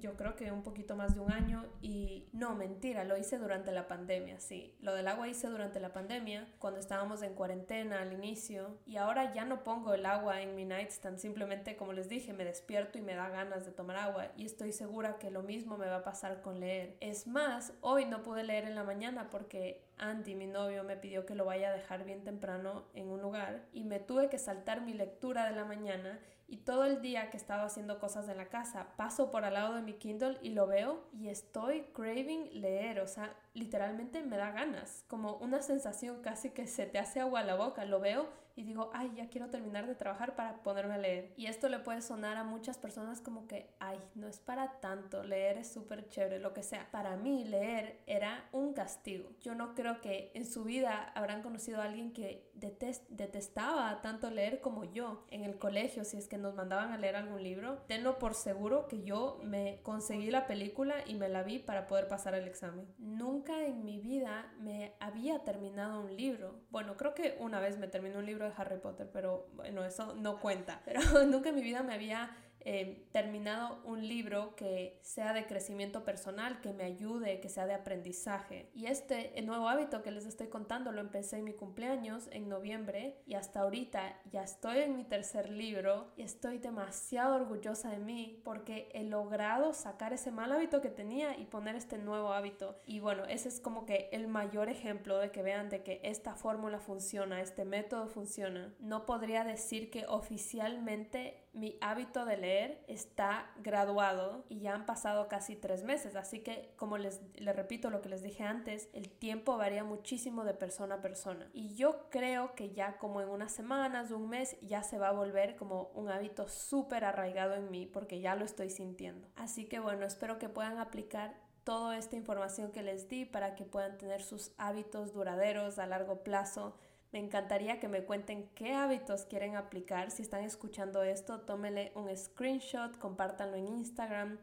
yo 0.00 0.16
creo 0.16 0.36
que 0.36 0.52
un 0.52 0.62
poquito 0.62 0.96
más 0.96 1.14
de 1.14 1.20
un 1.20 1.32
año 1.32 1.66
y 1.82 2.28
no, 2.32 2.54
mentira, 2.54 3.02
lo 3.02 3.16
hice 3.16 3.38
durante 3.38 3.72
la 3.72 3.88
pandemia, 3.88 4.38
sí. 4.38 4.74
Lo 4.80 4.94
del 4.94 5.08
agua 5.08 5.28
hice 5.28 5.48
durante 5.48 5.80
la 5.80 5.92
pandemia, 5.92 6.46
cuando 6.58 6.80
estábamos 6.80 7.22
en 7.22 7.34
cuarentena 7.34 8.00
al 8.00 8.12
inicio 8.12 8.78
y 8.86 8.96
ahora 8.96 9.32
ya 9.32 9.44
no 9.44 9.64
pongo 9.64 9.94
el 9.94 10.06
agua 10.06 10.40
en 10.40 10.54
mi 10.54 10.64
nightstand, 10.64 11.18
simplemente 11.18 11.76
como 11.76 11.92
les 11.92 12.08
dije, 12.08 12.32
me 12.32 12.44
despierto 12.44 12.98
y 12.98 13.02
me 13.02 13.14
da 13.14 13.28
ganas 13.28 13.64
de 13.66 13.72
tomar 13.72 13.96
agua 13.96 14.28
y 14.36 14.44
estoy 14.44 14.72
segura 14.72 15.18
que 15.18 15.32
lo 15.32 15.42
mismo 15.42 15.76
me 15.76 15.88
va 15.88 15.96
a 15.96 16.04
pasar 16.04 16.42
con 16.42 16.60
leer. 16.60 16.96
Es 17.00 17.26
más, 17.26 17.72
hoy 17.80 18.04
no 18.04 18.22
pude 18.22 18.44
leer 18.44 18.66
en 18.66 18.76
la 18.76 18.84
mañana 18.84 19.30
porque 19.30 19.87
Andy, 19.98 20.34
mi 20.34 20.46
novio, 20.46 20.84
me 20.84 20.96
pidió 20.96 21.26
que 21.26 21.34
lo 21.34 21.44
vaya 21.44 21.68
a 21.68 21.72
dejar 21.72 22.04
bien 22.04 22.24
temprano 22.24 22.86
en 22.94 23.08
un 23.08 23.20
lugar 23.20 23.66
y 23.72 23.84
me 23.84 24.00
tuve 24.00 24.28
que 24.28 24.38
saltar 24.38 24.80
mi 24.80 24.94
lectura 24.94 25.48
de 25.48 25.56
la 25.56 25.64
mañana 25.64 26.20
y 26.46 26.58
todo 26.58 26.84
el 26.84 27.02
día 27.02 27.30
que 27.30 27.36
estaba 27.36 27.64
haciendo 27.64 27.98
cosas 27.98 28.28
en 28.28 28.38
la 28.38 28.48
casa. 28.48 28.94
Paso 28.96 29.30
por 29.30 29.44
al 29.44 29.54
lado 29.54 29.74
de 29.74 29.82
mi 29.82 29.94
Kindle 29.94 30.38
y 30.42 30.50
lo 30.50 30.66
veo 30.66 31.08
y 31.12 31.28
estoy 31.28 31.82
craving 31.92 32.60
leer, 32.60 33.00
o 33.00 33.06
sea, 33.06 33.36
literalmente 33.58 34.22
me 34.22 34.36
da 34.36 34.50
ganas, 34.52 35.04
como 35.08 35.36
una 35.36 35.62
sensación 35.62 36.22
casi 36.22 36.50
que 36.50 36.66
se 36.66 36.86
te 36.86 36.98
hace 36.98 37.20
agua 37.20 37.40
a 37.40 37.44
la 37.44 37.56
boca, 37.56 37.84
lo 37.84 38.00
veo 38.00 38.28
y 38.58 38.64
digo, 38.64 38.90
ay, 38.92 39.12
ya 39.14 39.28
quiero 39.28 39.50
terminar 39.50 39.86
de 39.86 39.94
trabajar 39.94 40.34
para 40.34 40.64
ponerme 40.64 40.94
a 40.94 40.98
leer. 40.98 41.32
Y 41.36 41.46
esto 41.46 41.68
le 41.68 41.78
puede 41.78 42.02
sonar 42.02 42.36
a 42.36 42.42
muchas 42.42 42.76
personas 42.76 43.20
como 43.20 43.46
que, 43.46 43.70
ay, 43.78 44.00
no 44.16 44.26
es 44.26 44.40
para 44.40 44.80
tanto, 44.80 45.22
leer 45.22 45.58
es 45.58 45.72
súper 45.72 46.08
chévere, 46.08 46.40
lo 46.40 46.54
que 46.54 46.64
sea. 46.64 46.90
Para 46.90 47.16
mí 47.16 47.44
leer 47.44 48.00
era 48.08 48.48
un 48.50 48.72
castigo. 48.72 49.30
Yo 49.42 49.54
no 49.54 49.76
creo 49.76 50.00
que 50.00 50.32
en 50.34 50.44
su 50.44 50.64
vida 50.64 51.12
habrán 51.14 51.40
conocido 51.40 51.80
a 51.80 51.84
alguien 51.84 52.12
que 52.12 52.50
detestaba 52.54 54.02
tanto 54.02 54.28
leer 54.28 54.60
como 54.60 54.82
yo 54.82 55.24
en 55.30 55.44
el 55.44 55.56
colegio, 55.56 56.04
si 56.04 56.16
es 56.16 56.26
que 56.26 56.36
nos 56.36 56.56
mandaban 56.56 56.90
a 56.90 56.98
leer 56.98 57.14
algún 57.14 57.44
libro. 57.44 57.84
Tenlo 57.86 58.18
por 58.18 58.34
seguro 58.34 58.88
que 58.88 59.04
yo 59.04 59.38
me 59.44 59.78
conseguí 59.84 60.32
la 60.32 60.48
película 60.48 60.96
y 61.06 61.14
me 61.14 61.28
la 61.28 61.44
vi 61.44 61.60
para 61.60 61.86
poder 61.86 62.08
pasar 62.08 62.34
el 62.34 62.48
examen. 62.48 62.92
Nunca 62.98 63.47
en 63.56 63.84
mi 63.84 63.98
vida 63.98 64.52
me 64.58 64.94
había 65.00 65.44
terminado 65.44 66.00
un 66.00 66.16
libro. 66.16 66.60
Bueno, 66.70 66.96
creo 66.96 67.14
que 67.14 67.36
una 67.40 67.60
vez 67.60 67.78
me 67.78 67.88
terminé 67.88 68.16
un 68.16 68.26
libro 68.26 68.52
Harry 68.56 68.78
Potter, 68.78 69.08
pero 69.12 69.48
bueno, 69.54 69.84
eso 69.84 70.14
no 70.14 70.40
cuenta. 70.40 70.82
Pero 70.84 71.00
nunca 71.26 71.48
en 71.50 71.54
mi 71.54 71.62
vida 71.62 71.82
me 71.82 71.94
había 71.94 72.30
eh, 72.60 73.06
terminado 73.12 73.80
un 73.84 74.06
libro 74.06 74.54
que 74.56 74.98
sea 75.02 75.32
de 75.32 75.46
crecimiento 75.46 76.04
personal, 76.04 76.60
que 76.60 76.72
me 76.72 76.84
ayude, 76.84 77.40
que 77.40 77.48
sea 77.48 77.66
de 77.66 77.74
aprendizaje. 77.74 78.70
Y 78.74 78.86
este 78.86 79.38
el 79.38 79.46
nuevo 79.46 79.68
hábito 79.68 80.02
que 80.02 80.10
les 80.10 80.26
estoy 80.26 80.48
contando 80.48 80.92
lo 80.92 81.00
empecé 81.00 81.38
en 81.38 81.44
mi 81.44 81.52
cumpleaños 81.52 82.28
en 82.30 82.48
noviembre 82.48 83.22
y 83.26 83.34
hasta 83.34 83.60
ahorita 83.60 84.20
ya 84.30 84.42
estoy 84.42 84.78
en 84.78 84.96
mi 84.96 85.04
tercer 85.04 85.50
libro 85.50 86.12
y 86.16 86.22
estoy 86.22 86.58
demasiado 86.58 87.36
orgullosa 87.36 87.90
de 87.90 87.98
mí 87.98 88.40
porque 88.44 88.88
he 88.92 89.04
logrado 89.04 89.72
sacar 89.74 90.12
ese 90.12 90.30
mal 90.30 90.52
hábito 90.52 90.80
que 90.80 90.90
tenía 90.90 91.38
y 91.38 91.46
poner 91.46 91.76
este 91.76 91.98
nuevo 91.98 92.32
hábito. 92.32 92.80
Y 92.86 93.00
bueno, 93.00 93.24
ese 93.24 93.48
es 93.48 93.60
como 93.60 93.86
que 93.86 94.08
el 94.12 94.28
mayor 94.28 94.68
ejemplo 94.68 95.18
de 95.18 95.30
que 95.30 95.42
vean 95.42 95.68
de 95.68 95.82
que 95.82 96.00
esta 96.02 96.34
fórmula 96.34 96.80
funciona, 96.80 97.40
este 97.40 97.64
método 97.64 98.08
funciona. 98.08 98.74
No 98.80 99.06
podría 99.06 99.44
decir 99.44 99.90
que 99.90 100.06
oficialmente 100.06 101.47
mi 101.52 101.78
hábito 101.80 102.24
de 102.24 102.36
leer 102.36 102.84
está 102.86 103.50
graduado 103.62 104.44
y 104.48 104.60
ya 104.60 104.74
han 104.74 104.86
pasado 104.86 105.28
casi 105.28 105.56
tres 105.56 105.82
meses. 105.82 106.16
Así 106.16 106.40
que, 106.40 106.72
como 106.76 106.98
les, 106.98 107.20
les 107.34 107.54
repito 107.54 107.90
lo 107.90 108.00
que 108.00 108.08
les 108.08 108.22
dije 108.22 108.44
antes, 108.44 108.88
el 108.92 109.10
tiempo 109.10 109.56
varía 109.56 109.84
muchísimo 109.84 110.44
de 110.44 110.54
persona 110.54 110.96
a 110.96 111.00
persona. 111.00 111.48
Y 111.52 111.74
yo 111.74 112.08
creo 112.10 112.54
que 112.54 112.70
ya 112.70 112.98
como 112.98 113.20
en 113.20 113.28
unas 113.28 113.52
semanas, 113.52 114.10
un 114.10 114.28
mes, 114.28 114.56
ya 114.60 114.82
se 114.82 114.98
va 114.98 115.08
a 115.08 115.12
volver 115.12 115.56
como 115.56 115.90
un 115.94 116.08
hábito 116.08 116.48
súper 116.48 117.04
arraigado 117.04 117.54
en 117.54 117.70
mí 117.70 117.86
porque 117.86 118.20
ya 118.20 118.34
lo 118.34 118.44
estoy 118.44 118.70
sintiendo. 118.70 119.28
Así 119.36 119.66
que 119.66 119.80
bueno, 119.80 120.06
espero 120.06 120.38
que 120.38 120.48
puedan 120.48 120.78
aplicar 120.78 121.34
toda 121.64 121.98
esta 121.98 122.16
información 122.16 122.72
que 122.72 122.82
les 122.82 123.08
di 123.08 123.26
para 123.26 123.54
que 123.54 123.64
puedan 123.64 123.98
tener 123.98 124.22
sus 124.22 124.52
hábitos 124.56 125.12
duraderos 125.12 125.78
a 125.78 125.86
largo 125.86 126.22
plazo 126.22 126.74
me 127.12 127.18
encantaría 127.18 127.80
que 127.80 127.88
me 127.88 128.04
cuenten 128.04 128.48
qué 128.54 128.74
hábitos 128.74 129.24
quieren 129.24 129.56
aplicar. 129.56 130.10
Si 130.10 130.22
están 130.22 130.44
escuchando 130.44 131.02
esto, 131.02 131.40
tómenle 131.40 131.92
un 131.94 132.14
screenshot, 132.16 132.98
compártanlo 132.98 133.56
en 133.56 133.68
Instagram 133.68 134.38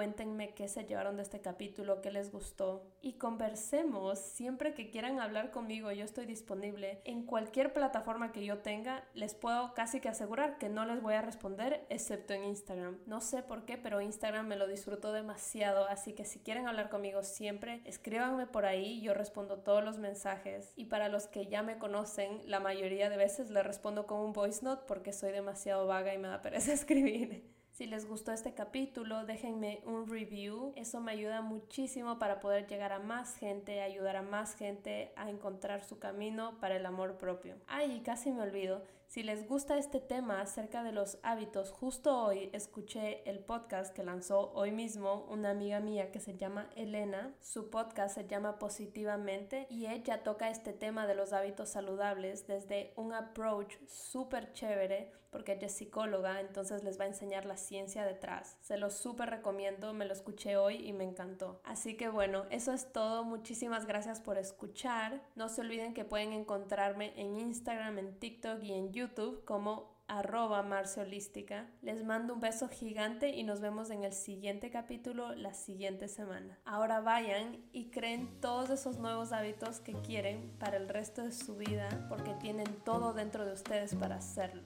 Cuéntenme 0.00 0.54
qué 0.54 0.66
se 0.66 0.86
llevaron 0.86 1.18
de 1.18 1.22
este 1.22 1.42
capítulo, 1.42 2.00
qué 2.00 2.10
les 2.10 2.32
gustó 2.32 2.86
y 3.02 3.18
conversemos 3.18 4.18
siempre 4.18 4.72
que 4.72 4.88
quieran 4.88 5.20
hablar 5.20 5.50
conmigo. 5.50 5.92
Yo 5.92 6.06
estoy 6.06 6.24
disponible 6.24 7.02
en 7.04 7.26
cualquier 7.26 7.74
plataforma 7.74 8.32
que 8.32 8.42
yo 8.42 8.60
tenga. 8.60 9.04
Les 9.12 9.34
puedo 9.34 9.74
casi 9.74 10.00
que 10.00 10.08
asegurar 10.08 10.56
que 10.56 10.70
no 10.70 10.86
les 10.86 11.02
voy 11.02 11.12
a 11.12 11.20
responder 11.20 11.84
excepto 11.90 12.32
en 12.32 12.44
Instagram. 12.44 12.96
No 13.04 13.20
sé 13.20 13.42
por 13.42 13.66
qué, 13.66 13.76
pero 13.76 14.00
Instagram 14.00 14.46
me 14.46 14.56
lo 14.56 14.66
disfruto 14.66 15.12
demasiado. 15.12 15.86
Así 15.86 16.14
que 16.14 16.24
si 16.24 16.38
quieren 16.38 16.66
hablar 16.66 16.88
conmigo 16.88 17.22
siempre, 17.22 17.82
escríbanme 17.84 18.46
por 18.46 18.64
ahí. 18.64 19.02
Yo 19.02 19.12
respondo 19.12 19.58
todos 19.58 19.84
los 19.84 19.98
mensajes. 19.98 20.72
Y 20.76 20.86
para 20.86 21.10
los 21.10 21.26
que 21.26 21.46
ya 21.46 21.62
me 21.62 21.76
conocen, 21.76 22.40
la 22.46 22.58
mayoría 22.58 23.10
de 23.10 23.18
veces 23.18 23.50
les 23.50 23.66
respondo 23.66 24.06
con 24.06 24.20
un 24.20 24.32
voice 24.32 24.64
note 24.64 24.84
porque 24.88 25.12
soy 25.12 25.32
demasiado 25.32 25.86
vaga 25.86 26.14
y 26.14 26.18
me 26.18 26.28
da 26.28 26.40
pereza 26.40 26.72
escribir. 26.72 27.59
Si 27.80 27.86
les 27.86 28.06
gustó 28.06 28.32
este 28.32 28.52
capítulo, 28.52 29.24
déjenme 29.24 29.80
un 29.86 30.06
review. 30.06 30.74
Eso 30.76 31.00
me 31.00 31.12
ayuda 31.12 31.40
muchísimo 31.40 32.18
para 32.18 32.38
poder 32.38 32.66
llegar 32.66 32.92
a 32.92 32.98
más 32.98 33.36
gente, 33.36 33.80
ayudar 33.80 34.16
a 34.16 34.22
más 34.22 34.54
gente 34.54 35.14
a 35.16 35.30
encontrar 35.30 35.82
su 35.82 35.98
camino 35.98 36.58
para 36.60 36.76
el 36.76 36.84
amor 36.84 37.16
propio. 37.16 37.54
Ay, 37.66 38.02
casi 38.04 38.32
me 38.32 38.42
olvido. 38.42 38.82
Si 39.10 39.24
les 39.24 39.48
gusta 39.48 39.76
este 39.76 39.98
tema 39.98 40.40
acerca 40.40 40.84
de 40.84 40.92
los 40.92 41.18
hábitos, 41.24 41.72
justo 41.72 42.16
hoy 42.16 42.48
escuché 42.52 43.28
el 43.28 43.40
podcast 43.40 43.92
que 43.92 44.04
lanzó 44.04 44.52
hoy 44.52 44.70
mismo 44.70 45.26
una 45.28 45.50
amiga 45.50 45.80
mía 45.80 46.12
que 46.12 46.20
se 46.20 46.36
llama 46.36 46.70
Elena. 46.76 47.34
Su 47.40 47.70
podcast 47.70 48.14
se 48.14 48.28
llama 48.28 48.60
Positivamente 48.60 49.66
y 49.68 49.86
ella 49.86 50.22
toca 50.22 50.48
este 50.48 50.72
tema 50.72 51.08
de 51.08 51.16
los 51.16 51.32
hábitos 51.32 51.70
saludables 51.70 52.46
desde 52.46 52.92
un 52.94 53.12
approach 53.12 53.74
súper 53.88 54.52
chévere 54.52 55.10
porque 55.30 55.52
ella 55.52 55.66
es 55.66 55.74
psicóloga, 55.74 56.40
entonces 56.40 56.82
les 56.82 56.98
va 56.98 57.04
a 57.04 57.08
enseñar 57.08 57.44
la 57.46 57.56
ciencia 57.56 58.04
detrás. 58.04 58.56
Se 58.60 58.76
lo 58.76 58.90
súper 58.90 59.30
recomiendo, 59.30 59.94
me 59.94 60.04
lo 60.04 60.12
escuché 60.12 60.56
hoy 60.56 60.76
y 60.86 60.92
me 60.92 61.04
encantó. 61.04 61.60
Así 61.64 61.96
que 61.96 62.08
bueno, 62.08 62.46
eso 62.50 62.72
es 62.72 62.92
todo. 62.92 63.24
Muchísimas 63.24 63.86
gracias 63.86 64.20
por 64.20 64.38
escuchar. 64.38 65.22
No 65.36 65.48
se 65.48 65.60
olviden 65.60 65.94
que 65.94 66.04
pueden 66.04 66.32
encontrarme 66.32 67.12
en 67.16 67.38
Instagram, 67.38 67.98
en 67.98 68.18
TikTok 68.18 68.62
y 68.62 68.72
en 68.72 68.92
YouTube 69.00 69.44
como 69.44 69.98
arroba 70.10 70.62
marciolística. 70.62 71.66
Les 71.82 72.04
mando 72.04 72.34
un 72.34 72.40
beso 72.40 72.68
gigante 72.68 73.30
y 73.30 73.44
nos 73.44 73.60
vemos 73.60 73.90
en 73.90 74.04
el 74.04 74.12
siguiente 74.12 74.70
capítulo 74.70 75.34
la 75.34 75.54
siguiente 75.54 76.08
semana. 76.08 76.58
Ahora 76.64 77.00
vayan 77.00 77.64
y 77.72 77.90
creen 77.90 78.40
todos 78.40 78.70
esos 78.70 78.98
nuevos 78.98 79.32
hábitos 79.32 79.80
que 79.80 79.94
quieren 79.94 80.54
para 80.58 80.76
el 80.76 80.88
resto 80.88 81.22
de 81.22 81.32
su 81.32 81.56
vida 81.56 82.06
porque 82.08 82.34
tienen 82.34 82.66
todo 82.84 83.14
dentro 83.14 83.46
de 83.46 83.52
ustedes 83.52 83.94
para 83.94 84.16
hacerlo. 84.16 84.62